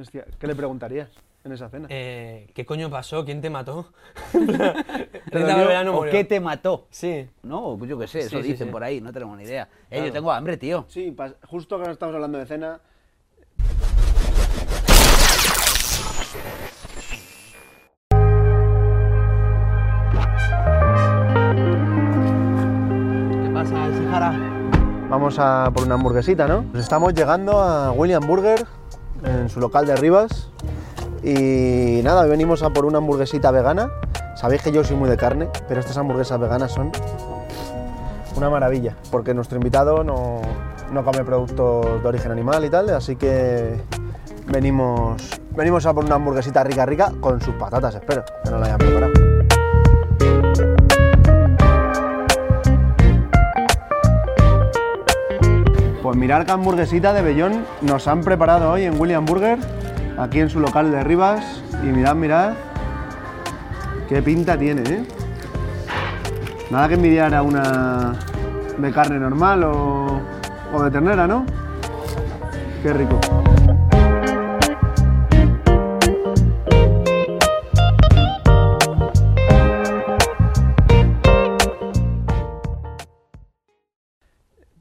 [0.00, 1.08] Hostia, ¿qué le preguntarías
[1.44, 1.86] en esa cena?
[1.90, 3.24] Eh, ¿Qué coño pasó?
[3.24, 3.86] ¿Quién te mató?
[4.32, 6.12] ¿Te Rita dolió Barbera no ¿O murió.
[6.12, 6.86] qué te mató?
[6.90, 7.28] Sí.
[7.42, 8.72] No, pues yo qué sé, eso Sí, sí, dicen sí.
[8.72, 9.64] por ahí, no tenemos ni idea.
[9.84, 10.06] Eh, Claro.
[10.06, 10.84] yo tengo hambre, tío.
[10.88, 12.80] Sí, pas- justo que estamos hablando de cena,
[23.42, 24.32] ¿Qué pasa, Sahara?
[25.08, 26.62] vamos a por una hamburguesita, ¿no?
[26.70, 28.64] Pues estamos llegando a William Burger,
[29.24, 30.48] en su local de Rivas.
[31.22, 33.90] Y nada, hoy venimos a por una hamburguesita vegana.
[34.36, 36.90] Sabéis que yo soy muy de carne, pero estas hamburguesas veganas son
[38.36, 40.40] una maravilla, porque nuestro invitado no,
[40.92, 43.78] no come productos de origen animal y tal, así que
[44.46, 45.20] venimos,
[45.54, 48.78] venimos a por una hamburguesita rica rica con sus patatas, espero, que no la hayan
[48.78, 49.12] preparado.
[56.02, 59.58] Pues mirar qué hamburguesita de Bellón nos han preparado hoy en William Burger,
[60.20, 61.62] aquí en su local de Rivas.
[61.82, 62.54] Y mirad, mirad,
[64.08, 65.04] qué pinta tiene, ¿eh?
[66.70, 68.12] Nada que envidiar a una
[68.78, 70.20] de carne normal o,
[70.72, 71.44] o de ternera, ¿no?
[72.82, 73.18] Qué rico.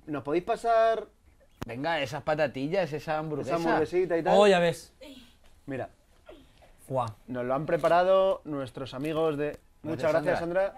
[0.05, 1.07] ¿Nos podéis pasar
[1.65, 3.57] Venga, esas patatillas, esa hamburguesa.
[3.57, 4.37] esa hamburguesita y tal?
[4.37, 4.91] Oh, ya ves.
[5.69, 5.89] Mira,
[6.87, 7.07] Guau.
[7.27, 9.59] nos lo han preparado nuestros amigos de...
[9.83, 10.73] Muchas gracias, Sandra.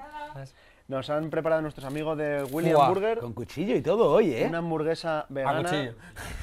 [0.90, 4.48] Nos han preparado nuestros amigos de William Burger Con cuchillo y todo hoy, ¿eh?
[4.50, 5.62] una hamburguesa vegana.
[5.64, 5.94] cuchillo.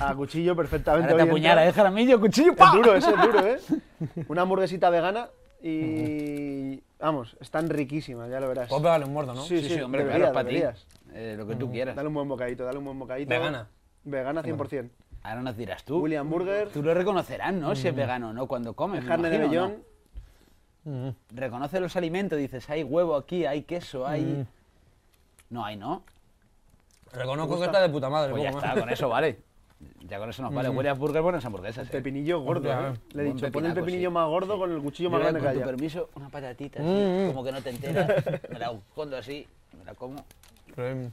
[0.01, 1.12] A cuchillo, perfectamente.
[1.12, 1.68] Ahora te apuñala.
[1.68, 2.18] ¿eh, Jaramillo?
[2.18, 3.59] Cuchillo, Es duro, ese es duro, ¿eh?
[4.28, 5.28] Una hamburguesita vegana
[5.62, 6.82] y...
[6.99, 8.70] Vamos, están riquísimas, ya lo verás.
[8.70, 9.42] Puedo pegarle un muerdo, ¿no?
[9.42, 10.78] Sí, Sí, sí, hombre, deberías, claro, para ti.
[11.12, 11.94] Eh, lo que tú quieras.
[11.94, 13.28] Dale un buen bocadito, dale un buen bocadito.
[13.28, 13.68] Vegana.
[14.05, 14.88] Vegana 100%.
[15.22, 15.98] Ahora nos dirás tú.
[16.00, 17.74] William Burger, Tú lo reconocerás, ¿no?
[17.74, 19.02] Si es vegano o no cuando comes.
[19.02, 19.82] me carne de vellón.
[20.84, 21.14] ¿no?
[21.30, 24.46] Reconoce los alimentos, dices, hay huevo aquí, hay queso, hay...
[25.50, 26.02] No hay, ¿no?
[27.12, 28.30] Reconozco que está de puta madre.
[28.32, 29.38] Pues ya está, con eso vale.
[30.00, 30.68] Ya con eso nos vale.
[30.70, 31.86] William Burger, buenas hamburguesas.
[31.88, 31.90] ¿eh?
[31.90, 32.94] Pepinillo gordo, ¿eh?
[33.12, 34.14] Le he dicho, pon el pepinillo sí.
[34.14, 35.66] más gordo con el cuchillo más grande que con tu haya.
[35.66, 37.26] permiso, una patatita así, Mm, mm.
[37.28, 38.24] como que no te enteras.
[38.50, 39.46] Me la escondo así,
[39.78, 40.24] me la como.
[40.76, 41.10] Em,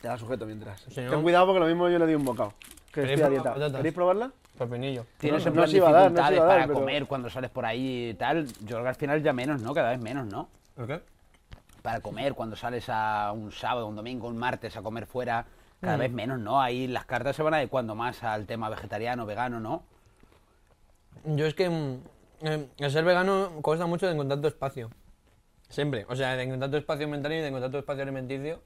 [0.00, 0.82] Te la sujeto mientras.
[0.86, 2.52] Ten cuidado porque lo mismo yo le di un bocado.
[3.02, 3.54] Que ¿Queréis estoy a probar dieta.
[3.66, 3.76] patatas?
[3.78, 4.32] ¿Queréis probarla?
[4.58, 5.06] Pepinillo.
[5.18, 7.06] Tienes no plan se iba a dar, no dificultades iba a dar, para pero- comer
[7.06, 8.46] cuando sales por ahí y tal.
[8.46, 9.72] Yo creo que al final ya menos, ¿no?
[9.72, 10.48] Cada vez menos, ¿no?
[10.76, 11.00] ¿El qué?
[11.82, 15.46] Para comer cuando sales a un sábado, un domingo, un martes a comer fuera,
[15.80, 16.00] cada Mm.
[16.00, 16.60] vez menos, ¿no?
[16.60, 19.84] Ahí las cartas se van adecuando más al tema vegetariano, vegano, ¿no?
[21.24, 21.98] Yo es que mm,
[22.42, 24.90] eh, el ser vegano cuesta mucho de encontrar tu espacio.
[25.68, 26.04] Siempre.
[26.08, 28.60] O sea, de encontrar tu espacio mental y de encontrar tu espacio alimenticio.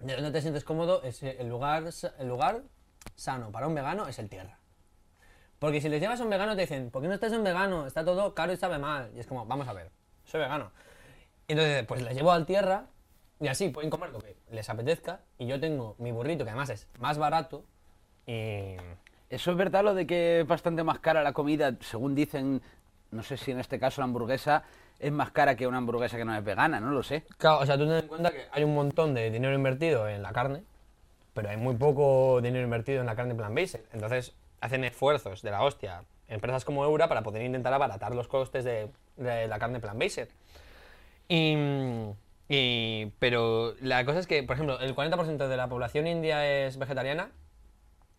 [0.00, 1.84] Donde te sientes cómodo es eh, el lugar,
[2.18, 2.62] el lugar
[3.14, 4.58] sano para un vegano es el tierra.
[5.58, 7.86] Porque si les llevas a un vegano te dicen, ¿por qué no estás en vegano?
[7.86, 9.10] Está todo caro y sabe mal.
[9.14, 9.90] Y es como, vamos a ver,
[10.24, 10.72] soy vegano.
[11.48, 12.86] Entonces, pues les llevo al tierra
[13.40, 15.20] y así pueden comer lo que les apetezca.
[15.38, 17.64] Y yo tengo mi burrito, que además es más barato.
[18.26, 18.76] Y
[19.28, 22.62] Eso es verdad lo de que es bastante más cara la comida, según dicen,
[23.10, 24.62] no sé si en este caso la hamburguesa
[25.00, 27.24] es más cara que una hamburguesa que no es vegana, no lo sé.
[27.38, 30.22] Claro, o sea, tú ten en cuenta que hay un montón de dinero invertido en
[30.22, 30.62] la carne,
[31.34, 33.80] pero hay muy poco dinero invertido en la carne plant-based.
[33.92, 38.62] Entonces, hacen esfuerzos de la hostia empresas como Eura para poder intentar abaratar los costes
[38.64, 40.28] de, de la carne plant-based.
[41.28, 41.56] Y,
[42.48, 46.78] y- pero la cosa es que, por ejemplo, el 40% de la población india es
[46.78, 47.30] vegetariana,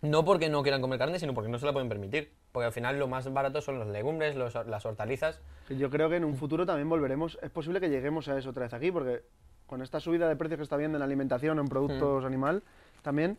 [0.01, 2.31] no porque no quieran comer carne, sino porque no se la pueden permitir.
[2.51, 5.39] Porque al final lo más barato son los legumbres, los- las hortalizas.
[5.69, 7.37] Yo creo que en un futuro también volveremos.
[7.41, 9.21] Es posible que lleguemos a eso otra vez aquí, porque
[9.67, 12.61] con esta subida de precios que está habiendo en alimentación, en productos animal,
[13.03, 13.37] también,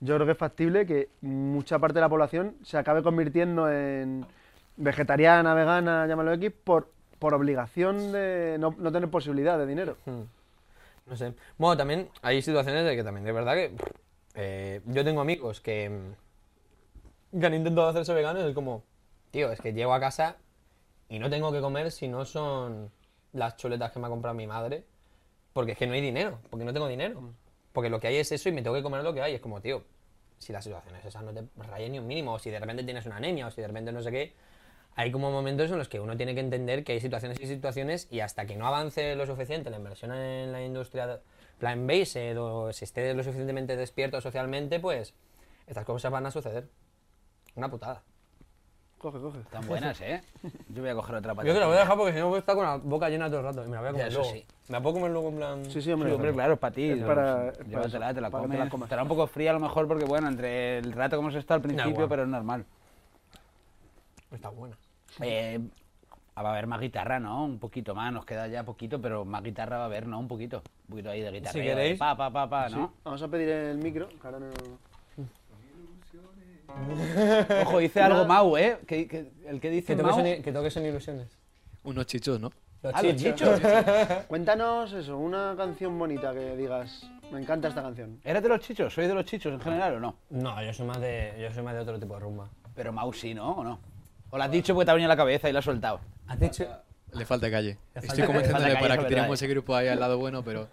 [0.00, 4.24] yo creo que es factible que mucha parte de la población se acabe convirtiendo en
[4.76, 6.88] vegetariana, vegana, llámalo X, por,
[7.18, 9.96] por obligación de no, no tener posibilidad de dinero.
[10.06, 10.22] Hmm.
[11.06, 11.34] No sé.
[11.58, 13.72] Bueno, también hay situaciones de que también de verdad que
[14.34, 18.44] eh, yo tengo amigos que, mm, que han intentado hacerse veganos.
[18.44, 18.84] Es como,
[19.30, 20.36] tío, es que llego a casa
[21.08, 22.90] y no tengo que comer si no son
[23.32, 24.84] las chuletas que me ha comprado mi madre.
[25.52, 27.34] Porque es que no hay dinero, porque no tengo dinero.
[27.72, 29.34] Porque lo que hay es eso y me tengo que comer lo que hay.
[29.34, 29.84] Es como, tío,
[30.38, 32.34] si la situación es esa, no te rayes ni un mínimo.
[32.34, 34.34] O si de repente tienes una anemia, o si de repente no sé qué.
[34.94, 38.08] Hay como momentos en los que uno tiene que entender que hay situaciones y situaciones
[38.10, 41.20] y hasta que no avance lo suficiente la inversión en la industria
[41.62, 45.14] plant-based o si esté lo suficientemente despierto socialmente, pues
[45.68, 46.68] estas cosas van a suceder.
[47.54, 48.02] Una putada.
[48.98, 49.38] Coge, coge.
[49.38, 50.22] Están buenas, ¿eh?
[50.70, 51.46] Yo voy a coger otra patata.
[51.46, 53.08] Yo te la voy a dejar porque si no voy a estar con la boca
[53.08, 54.34] llena todo el rato y me la voy a comer Eso luego.
[54.34, 54.46] sí.
[54.68, 55.64] ¿Me la puedo comer luego en plan...?
[55.70, 56.08] Sí, sí, hombre.
[56.10, 56.90] Sí, hombre, claro, es para ti.
[56.90, 58.80] Es para- es para Llévatela, eso, te la para que te comes.
[58.80, 58.84] la.
[58.86, 61.56] Estará un poco fría a lo mejor porque, bueno, entre el rato que hemos estado
[61.58, 62.64] al principio, pero es normal.
[64.32, 64.76] Está buena.
[65.20, 65.60] Eh,
[66.40, 67.44] va a haber más guitarra, ¿no?
[67.44, 70.18] Un poquito más, nos queda ya poquito, pero más guitarra va a haber, ¿no?
[70.18, 70.62] Un poquito.
[70.88, 71.52] Un poquito ahí de guitarra.
[71.60, 71.98] queréis.
[71.98, 72.76] Pa, pa, pa, pa, Sí.
[72.76, 72.92] ¿no?
[73.04, 74.46] Vamos a pedir el micro, no...
[77.66, 78.78] Ojo, dice algo Mau, ¿eh?
[78.86, 80.26] Que, que- el que dice Que toques, Mau...
[80.26, 81.28] en, que toques en ilusiones.
[81.82, 82.50] Unos chichos, ¿no?
[82.82, 83.60] Los Ah, los chichos.
[84.28, 88.20] Cuéntanos eso, una canción bonita que digas, me encanta esta canción.
[88.24, 88.92] ¿Eres de los chichos?
[88.94, 90.16] ¿Soy de los chichos en general o no?
[90.30, 92.48] No, yo soy más de, yo soy más de otro tipo de rumba.
[92.74, 93.52] Pero Mau sí, ¿no?
[93.52, 93.78] ¿O no?
[94.32, 96.00] ¿O lo has dicho porque te ha venido a la cabeza y lo has soltado?
[96.26, 96.66] ¿Has dicho...?
[97.12, 97.76] Le falta calle.
[97.94, 100.16] Le falta- Estoy le convenciéndole falta calle, para que tiremos ese grupo ahí al lado
[100.18, 100.68] bueno, pero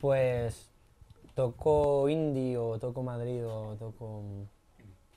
[0.00, 0.68] Pues
[1.34, 4.22] toco indie o toco Madrid o toco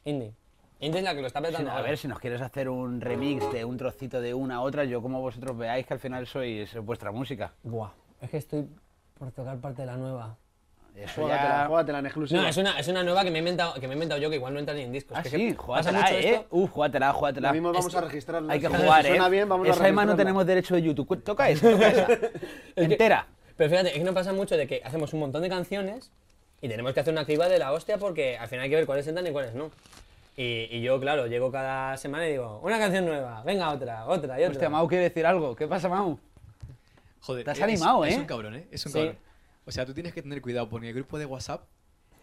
[0.03, 0.31] indie.
[0.79, 1.87] Indie es la que lo está petando a ahora.
[1.89, 5.01] ver, si nos quieres hacer un remix de un trocito de una a otra, yo
[5.01, 7.53] como vosotros veáis que al final sois vuestra música.
[7.63, 7.89] Buah,
[8.21, 8.67] es que estoy
[9.17, 10.37] por tocar parte de la nueva.
[10.95, 11.65] Eso Juégatela, ya...
[11.67, 12.41] juégatela en exclusiva.
[12.41, 14.29] No, es una, es una nueva que me he inventado, que me he inventado yo
[14.29, 15.17] que igual no entra ni en discos.
[15.17, 16.29] Ah, que es sí, mucho ¿eh?
[16.35, 16.47] esto.
[16.51, 17.47] Uh, jugátela, jugátela.
[17.49, 18.53] Lo mismo vamos Esto- a registrarla.
[18.53, 19.09] Hay que Si jugar, ¿eh?
[19.09, 21.21] suena bien, vamos a esa además no tenemos derecho de YouTube.
[21.23, 22.07] Toca esa, toca esa.
[22.77, 23.27] Entera.
[23.57, 26.11] Pero fíjate, es que nos pasa mucho de que hacemos un montón de canciones
[26.61, 28.85] y tenemos que hacer una criba de la hostia porque al final hay que ver
[28.85, 29.71] cuáles entran y cuáles no.
[30.37, 34.39] Y, y yo, claro, llego cada semana y digo, una canción nueva, venga otra, otra
[34.39, 34.51] y otra.
[34.53, 35.55] Hostia, Mau quiere decir algo.
[35.55, 36.19] ¿Qué pasa, Mau?
[37.21, 37.45] joder.
[37.45, 38.19] Te has es- animado, Es ¿eh?
[38.19, 38.67] un cabrón, ¿eh?
[38.71, 38.97] Es un Sí.
[38.99, 39.17] cabrón.
[39.65, 41.65] O sea, tú tienes que tener cuidado porque el grupo de WhatsApp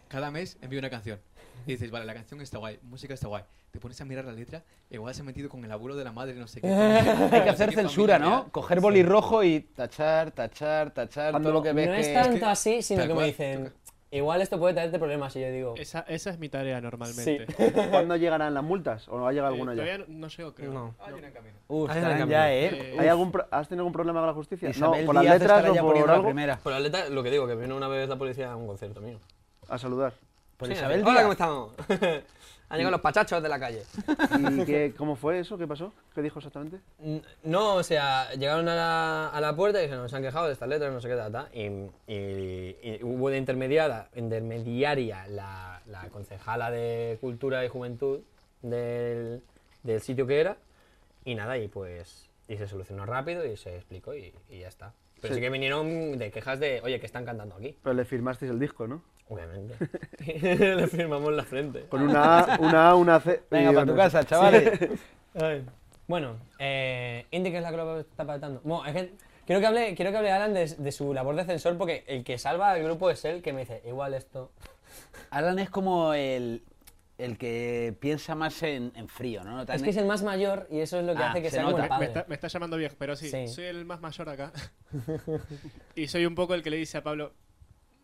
[0.07, 1.19] cada mes envía una canción.
[1.65, 3.43] Y dices, vale, la canción está guay, música está guay.
[3.71, 6.03] Te pones a mirar la letra y igual se ha metido con el abuelo de
[6.03, 6.67] la madre, no sé qué.
[7.31, 8.49] Hay que hacer censura, ¿no?
[8.51, 12.01] Coger boli rojo y tachar, tachar, tachar, Cuando todo lo que ves no que...
[12.01, 13.73] es tanto así, sino que me dicen.
[14.17, 15.35] Igual esto puede traerte problemas.
[15.35, 17.45] Y yo digo, Esa, esa es mi tarea normalmente.
[17.91, 19.07] ¿Cuándo llegarán las multas?
[19.09, 19.83] ¿O no ha llegado Eh, alguna ya?
[19.83, 20.71] todavía no, no llego, creo.
[20.73, 20.95] no.
[20.99, 21.57] Ah, en camino.
[21.67, 22.53] Uh, Hay una.
[22.53, 22.65] ¿eh?
[22.65, 24.69] Eh, ¿Hay Uf, algún pro- ¿Has tenido algún problema con la justicia?
[24.69, 26.57] Isabel no, por las letras o por la primera.
[26.57, 29.01] Por la letra, lo que digo, que vino una vez la policía a un concierto
[29.01, 29.19] mío.
[29.69, 30.13] A saludar.
[30.63, 31.21] Sí, Isabel Hola.
[31.21, 31.71] ¿cómo estamos?
[32.73, 33.83] Han llegado los pachachos de la calle.
[34.61, 35.57] ¿Y qué, cómo fue eso?
[35.57, 35.93] ¿Qué pasó?
[36.15, 36.79] ¿Qué dijo exactamente?
[37.43, 40.53] No, o sea, llegaron a la, a la puerta y dijeron, se han quejado de
[40.53, 41.67] estas letras, no sé qué, ta, ta", y,
[42.07, 48.21] y- y hubo de intermediaria, intermediaria la, la concejala de Cultura y Juventud
[48.61, 49.41] del,
[49.83, 50.57] del sitio que era,
[51.25, 54.93] y nada, y pues, y se solucionó rápido y se explicó y, y ya está.
[55.21, 55.39] Pero Sí.
[55.39, 58.59] sí que vinieron de quejas de, oye, que están cantando aquí, Pero le firmasteis el
[58.59, 59.01] disco, ¿no?
[59.29, 59.75] Obviamente.
[60.75, 61.81] Le firmamos la frente.
[61.89, 63.43] Con una A, una A, una C.
[63.49, 64.79] Venga, para tu casa, chavales.
[65.39, 65.65] Ay.
[66.05, 68.59] Bueno, eh, Indy, que es la que lo está patando.
[68.65, 69.13] Bueno, es que
[69.45, 72.25] quiero que hable, quiero que hable Alan de, de su labor de censor porque el
[72.25, 74.51] que salva al grupo es él, que me dice, igual esto.
[75.29, 76.61] Alan es como el,
[77.17, 79.61] el que piensa más en, en frío, ¿no?
[79.61, 81.55] Es que es el más mayor y eso es lo que Ah, hace que se
[81.55, 81.77] sea nota.
[81.77, 82.05] el Me, padre.
[82.07, 83.47] está, me está llamando viejo, pero sí, Sí.
[83.47, 84.51] soy el más mayor acá.
[85.95, 87.31] y soy un poco el que le dice a Pablo,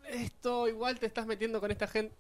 [0.10, 2.14] esto igual te estás metiendo con esta gente,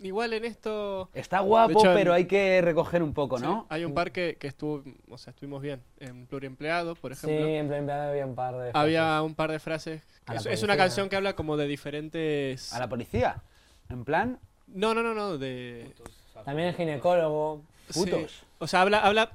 [0.00, 1.08] igual en esto...
[1.14, 3.66] Está guapo, hecho, pero hay que recoger un poco, Sí, ¿no?
[3.68, 5.82] hay un par que, que estuvo, o sea, estuvimos bien.
[6.00, 7.48] En pluriempleado, por Sí, ejemplo.
[7.48, 8.70] en plan había un par de.
[8.74, 10.02] Había un par de frases.
[10.34, 12.72] Es, es una canción que habla como de diferentes...
[12.72, 13.42] A la policía.
[13.88, 15.90] En plan, No, no, no, no, de...
[15.96, 16.44] frases.
[16.44, 17.62] También el ginecólogo.
[17.92, 18.30] putos.
[18.32, 18.44] Sí.
[18.58, 19.32] O sea, habla, habla,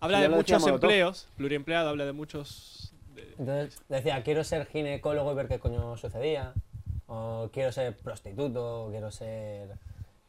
[0.00, 1.28] habla de muchos empleos.
[1.36, 2.92] Pluriempleado habla de muchos...
[3.14, 6.52] de- Entonces decía, quiero ser ginecólogo y ver qué coño sucedía.
[7.14, 9.68] O quiero ser prostituto, o quiero ser.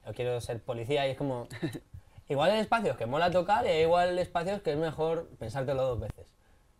[0.06, 1.08] O quiero ser policía.
[1.08, 1.48] Y es como.
[2.30, 6.00] Igual hay espacios que mola tocar y hay igual espacios que es mejor pensártelo dos
[6.00, 6.26] veces.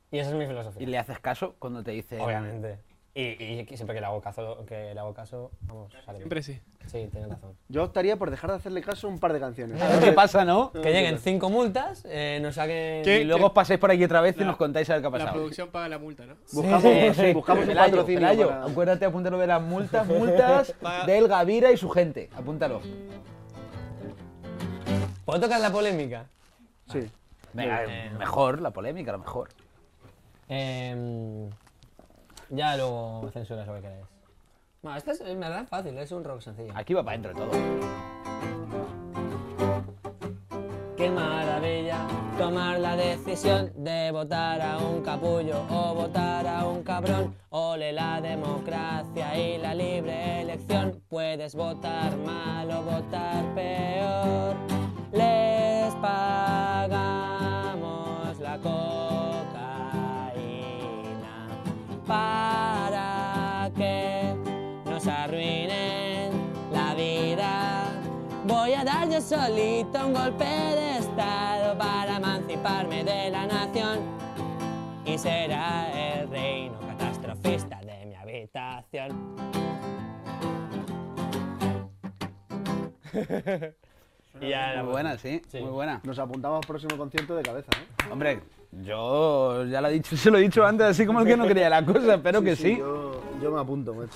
[0.10, 0.82] Y esa es mi filosofía.
[0.82, 2.20] ¿Y le haces caso cuando te dice...
[2.20, 2.80] Obviamente.
[3.16, 6.18] Y, y siempre que le hago caso, que le hago caso vamos, sale bien.
[6.18, 6.60] Siempre sí.
[6.88, 7.54] Sí, tienes razón.
[7.70, 9.80] Yo optaría por dejar de hacerle caso a un par de canciones.
[9.80, 10.72] A ver qué pasa, ¿no?
[10.82, 13.04] Que lleguen cinco multas, eh, nos saquen...
[13.04, 13.22] ¿Qué?
[13.22, 15.08] Y luego os paséis por aquí otra vez y La- nos contáis a ver qué
[15.08, 15.34] ha La pasado.
[15.34, 16.36] producción paga la multa, ¿no?
[16.52, 17.34] Buscamos, Sí, sí.
[17.34, 20.74] buscamos un patrocinio Pelayo, para- acuérdate, apúntalo de las multas, multas
[21.06, 22.30] del Gavira y su gente.
[22.36, 22.82] Apúntalo.
[25.26, 26.26] ¿Puedo tocar la polémica?
[26.92, 27.10] Sí.
[27.54, 27.84] Venga,
[28.18, 29.50] mejor, la polémica, lo mejor.
[30.50, 31.48] Em,
[32.54, 34.06] ya luego censuras lo que queráis.
[34.82, 36.74] Bueno, este es, en verdad fácil, es un rock sencillo.
[36.76, 37.52] Aquí va para adentro todo.
[40.98, 42.06] Qué maravilla
[42.38, 47.36] tomar la decisión de votar a un capullo o votar a un cabrón.
[47.50, 51.02] Ole la democracia y la libre elección.
[51.10, 54.56] Puedes votar mal o votar peor.
[55.12, 57.00] Les pagamos
[58.40, 59.03] la cocaína
[62.14, 64.36] para que
[64.86, 66.32] nos arruinen
[66.72, 67.86] la vida.
[68.46, 74.00] Voy a dar yo solito un golpe de estado para emanciparme de la nación
[75.06, 79.36] y será el reino catastrofista de mi habitación.
[84.42, 85.60] Y ya Muy buena, sí, Sí.
[85.62, 86.02] muy buena.
[86.04, 88.10] Nos apuntamos al próximo concierto de cabeza, ¿eh?
[88.12, 88.40] Hombre,
[88.82, 91.48] yo ya lo he dicho, se lo he dicho antes, así como el que no
[91.48, 92.78] quería la cosa, espero que sí.
[92.78, 94.12] Yo, yo me apunto, macho.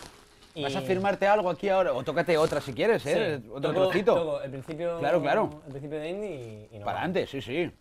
[0.56, 1.94] Y- ¿Vas a firmarte algo aquí ahora?
[1.94, 3.40] O tócate otra si quieres, Sí, ¿eh?
[3.54, 4.16] Otro toco- trocito.
[4.16, 5.50] toco el principio, Claro, claro.
[5.68, 6.86] El principio de indie y, y no.
[6.86, 7.72] Para adelante, sí, sí.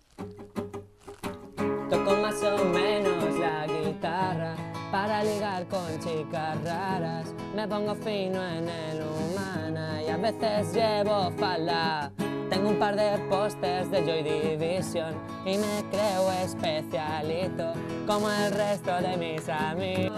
[1.89, 4.55] Toco más o menos la guitarra
[4.91, 7.35] para ligar con chicas raras.
[7.55, 12.13] Me pongo fino en el humana y a veces llevo falda.
[12.51, 15.15] Tengo un par de pósters de Joy Division
[15.45, 17.73] y me creo especialito
[18.07, 20.17] como el resto de mis amigos.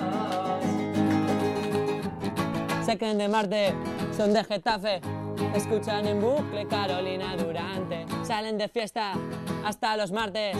[2.84, 3.74] Se creen de Marte,
[4.16, 5.00] son de Getafe,
[5.54, 9.12] escuchan en bucle Carolina Durante, salen de fiesta
[9.64, 10.56] hasta los martes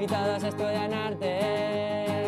[0.00, 2.21] y todos estudian artes.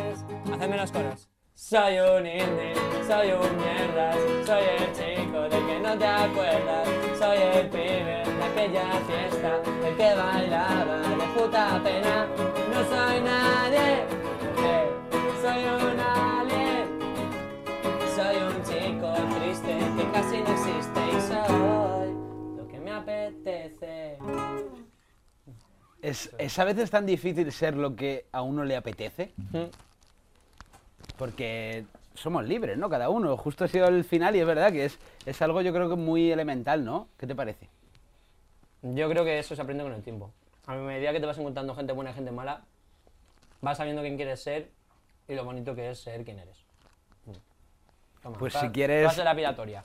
[0.55, 1.29] Hacedme los coros.
[1.55, 2.75] Soy un indie,
[3.07, 6.89] soy un mierdas, soy el chico del que no te acuerdas,
[7.19, 12.27] soy el pibe de aquella fiesta, el que bailaba de puta pena,
[12.73, 14.05] no soy nadie,
[14.59, 14.91] eh,
[15.43, 16.89] soy un alien.
[18.17, 24.19] Soy un chico triste que casi no existe y soy lo que me apetece.
[26.03, 29.65] Es, es a veces tan difícil ser lo que a uno le apetece, Mm.
[31.17, 31.85] Porque
[32.15, 32.89] somos libres, ¿no?
[32.89, 33.37] Cada uno.
[33.37, 35.97] Justo ha sido el final y es verdad que es, es algo yo creo que
[35.97, 37.09] muy elemental, ¿no?
[37.19, 37.69] ¿Qué te parece?
[38.83, 40.31] Yo creo que eso se aprende con el tiempo.
[40.67, 42.63] A medida que te vas encontrando gente buena y gente mala,
[43.61, 44.71] vas sabiendo quién quieres ser
[45.29, 46.57] y lo bonito que es ser quien eres.
[48.23, 49.85] Toma, Pues si quieres- Frase lapidatoria.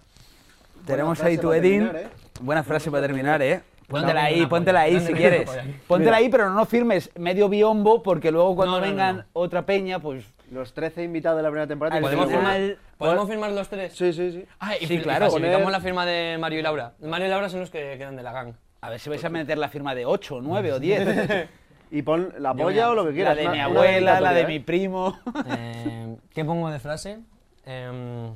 [0.86, 1.84] Tenemos ahí tu Edin.
[1.86, 2.10] terminar, ¿eh?
[2.42, 3.62] Buena frase para terminar, ¿eh?
[3.90, 5.50] Póntela ahí, póntela ahí si quieres.
[5.88, 9.24] Póntela ahí, pero no firmes medio biombo porque luego cuando No, no, no, vengan no.
[9.34, 10.26] otra peña, pues...
[10.52, 12.02] Los 13 invitados de la primera temporada.
[12.02, 12.78] ¿Podemos final- firmar.
[12.98, 13.94] ¿Podemos firmar los tres?
[13.96, 14.46] Sí, sí, sí.
[14.60, 15.26] Ah, y Sí, claro.
[15.28, 16.94] facilitamos Poner- la firma de Mario y Laura.
[17.02, 18.54] Mario y Laura son los que quedan de la gang.
[18.82, 21.48] A ver si vais a meter la firma de 8, 9 o 10.
[21.92, 23.38] Y pon la polla o lo que la quieras.
[23.38, 24.60] de una- mi abuela, la de mi ¿eh?
[24.62, 25.20] primo.
[25.56, 27.20] Eh, ¿Qué pongo de frase?
[27.66, 28.34] Em,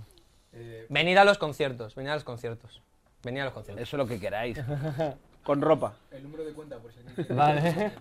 [0.56, 2.84] Eh, venid a los conciertos, venid a los conciertos.
[3.24, 3.82] Venid a los conciertos.
[3.82, 4.60] Eso es lo que queráis.
[5.44, 5.94] Con ropa.
[6.12, 7.28] el número de cuenta, por si alguien.
[7.38, 7.92] Vale.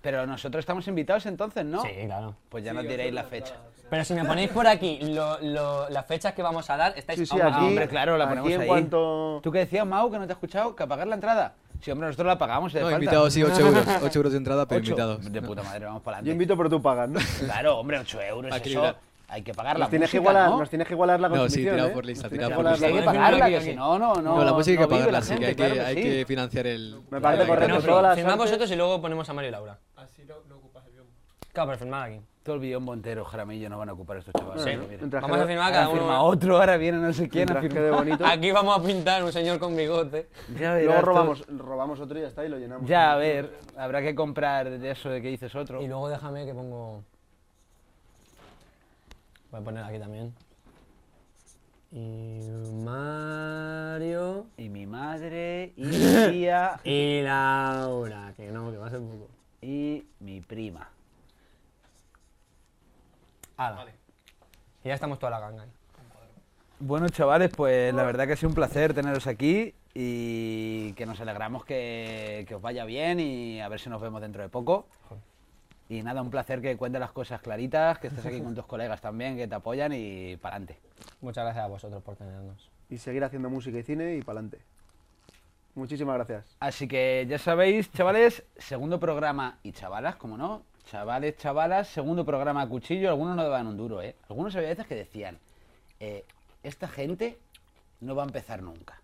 [0.00, 1.82] Pero nosotros estamos invitados entonces, ¿no?
[1.82, 2.34] Sí, claro.
[2.48, 3.54] Pues ya Sí, nos os diréis la fecha.
[3.90, 7.18] Pero si me ponéis por aquí lo- lo- las fechas que vamos a dar, estáis
[7.18, 8.66] Sí, sí, aquí, Ah, hombre, claro, la aquí ponemos en ahí.
[8.68, 9.40] cuanto...
[9.42, 10.76] ¿Tú qué decías, Mau, que no te he escuchado?
[10.76, 11.54] ¿Que apagar la entrada?
[11.80, 12.70] Sí, hombre, nosotros la pagamos.
[12.72, 13.84] si hace No, invitados sí, 8 euros.
[14.02, 15.32] 8 euros de entrada, pero invitados.
[15.32, 16.32] De puta madre, vamos para Yo adelante.
[16.32, 17.18] invito, pero tú pagas, ¿no?
[17.40, 18.94] Claro, hombre, 8 euros, eso.
[19.30, 20.58] Hay que pagar la Nos tienes, que música, igualar, ¿no?
[20.58, 21.90] nos tienes que igualar la No, sí, tirado ¿eh?
[21.90, 22.86] por lista, Nos tirado tienes por que lista.
[22.86, 24.22] Hay que pagarla, que si no, no, no.
[24.22, 26.02] No, la música hay que pagarla, la así que gente, hay que, hay sí.
[26.02, 27.00] que financiar el.
[27.10, 27.74] Me parece la- correcto.
[28.00, 29.78] Artes- vosotros y luego ponemos a Mario y Laura.
[29.96, 31.12] Así no, no ocupas el biombo.
[31.52, 32.20] Claro, pero firmad aquí.
[32.42, 34.62] Todo el biombo entero, Jaramillo, no van a ocupar estos chavales.
[34.64, 34.70] Sí.
[34.74, 36.24] no, Vamos que- a firmar Ahora cada firma uno.
[36.24, 37.90] otro, ahora viene no sé quién a firmar.
[37.92, 38.24] bonito.
[38.26, 40.30] Aquí vamos a pintar un señor con bigote.
[40.58, 42.88] Ya Luego robamos, robamos otro y ya está y lo llenamos.
[42.88, 45.82] Ya, a ver, habrá que comprar de eso de que dices otro.
[45.82, 47.02] Y luego déjame que pongo.
[49.50, 50.34] Voy a poner aquí también.
[51.90, 52.40] Y
[52.84, 54.46] Mario.
[54.56, 59.28] Y mi madre, y mi tía, Y Laura, que no, que va a ser poco.
[59.62, 60.88] y mi prima.
[63.56, 63.86] Hala.
[64.84, 65.70] Y ya estamos toda la ganga ahí.
[66.80, 71.20] Bueno, chavales, pues la verdad que ha sido un placer teneros aquí y que nos
[71.20, 74.86] alegramos que, que os vaya bien y a ver si nos vemos dentro de poco.
[75.88, 79.00] Y nada, un placer que cuentes las cosas claritas, que estés aquí con tus colegas
[79.00, 80.78] también, que te apoyan y para adelante.
[81.20, 82.70] Muchas gracias a vosotros por tenernos.
[82.90, 84.58] Y seguir haciendo música y cine y para adelante.
[85.74, 86.44] Muchísimas gracias.
[86.60, 92.62] Así que ya sabéis, chavales, segundo programa y chavalas, como no, chavales, chavalas, segundo programa
[92.62, 94.16] a cuchillo, algunos no daban un duro, ¿eh?
[94.28, 95.38] Algunos había veces que decían,
[96.00, 96.24] eh,
[96.62, 97.38] esta gente
[98.00, 99.00] no va a empezar nunca.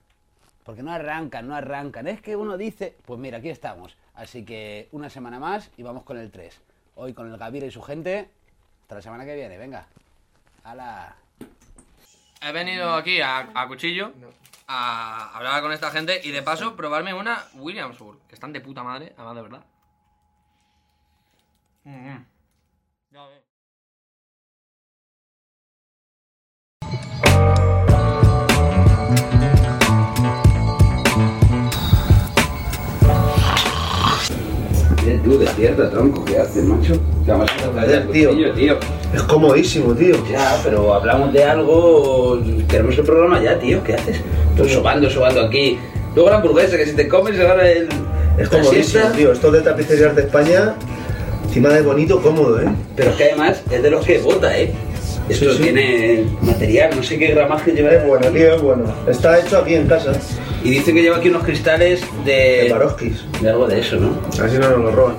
[0.64, 2.08] Porque no arrancan, no arrancan.
[2.08, 3.96] Es que uno dice, pues mira, aquí estamos.
[4.14, 6.60] Así que una semana más y vamos con el 3.
[6.96, 8.30] Hoy con el Gavira y su gente.
[8.82, 9.86] Hasta la semana que viene, venga.
[10.62, 11.16] ¡Hala!
[12.40, 14.12] he venido aquí a, a cuchillo
[14.66, 18.82] a hablar con esta gente y de paso probarme una Williamsburg, que están de puta
[18.82, 19.64] madre, además de verdad.
[21.84, 22.24] Mm.
[23.10, 23.43] Ya ves.
[35.06, 36.94] Eh, tú, despierta, tronco, ¿qué haces, macho?
[37.26, 38.78] ¿Qué vamos a hablar Joder, del tío.
[39.12, 40.16] Es comodísimo, tío.
[40.30, 42.40] Ya, pero hablamos de algo.
[42.68, 43.84] Tenemos el programa ya, tío.
[43.84, 44.16] ¿Qué haces?
[44.56, 45.78] Tú sobando, sobando aquí.
[46.14, 47.88] Luego la hamburguesa, que si te comes se va el.
[48.38, 49.32] Es comodísimo, tío.
[49.32, 50.74] Esto de tapicerías de España,
[51.44, 52.68] encima de bonito, cómodo, ¿eh?
[52.96, 54.72] Pero es que además es de los que vota, ¿eh?
[55.28, 55.62] Esto Sí, sí.
[55.62, 57.92] tiene material, no sé qué gramaje lleva.
[57.92, 58.84] Es bueno, tío, es bueno.
[59.08, 60.12] Está hecho aquí en casa,
[60.62, 62.64] Y dice que lleva aquí unos cristales de.
[62.64, 63.24] de Maroskis.
[63.40, 64.18] de algo de eso, ¿no?
[64.42, 65.16] Así no nos lo roban.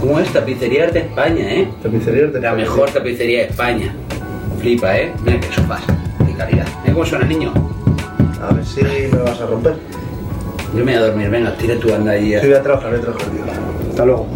[0.00, 0.28] ¿Cómo es?
[0.32, 1.68] Tapicerías de España, ¿eh?
[1.82, 2.64] Tapicerías de La España.
[2.64, 3.94] mejor tapicería de España.
[4.60, 5.12] Flipa, ¿eh?
[5.24, 5.82] Mira qué sofás.
[6.26, 6.66] Qué calidad.
[6.82, 7.52] Mira cómo suena niño.
[8.42, 9.74] A ver si me vas a romper.
[10.76, 12.34] Yo me voy a dormir, venga, tira tu anda ahí.
[12.40, 13.42] Sí, voy a trabajar, voy a trabajar, tío.
[13.90, 14.26] Hasta luego.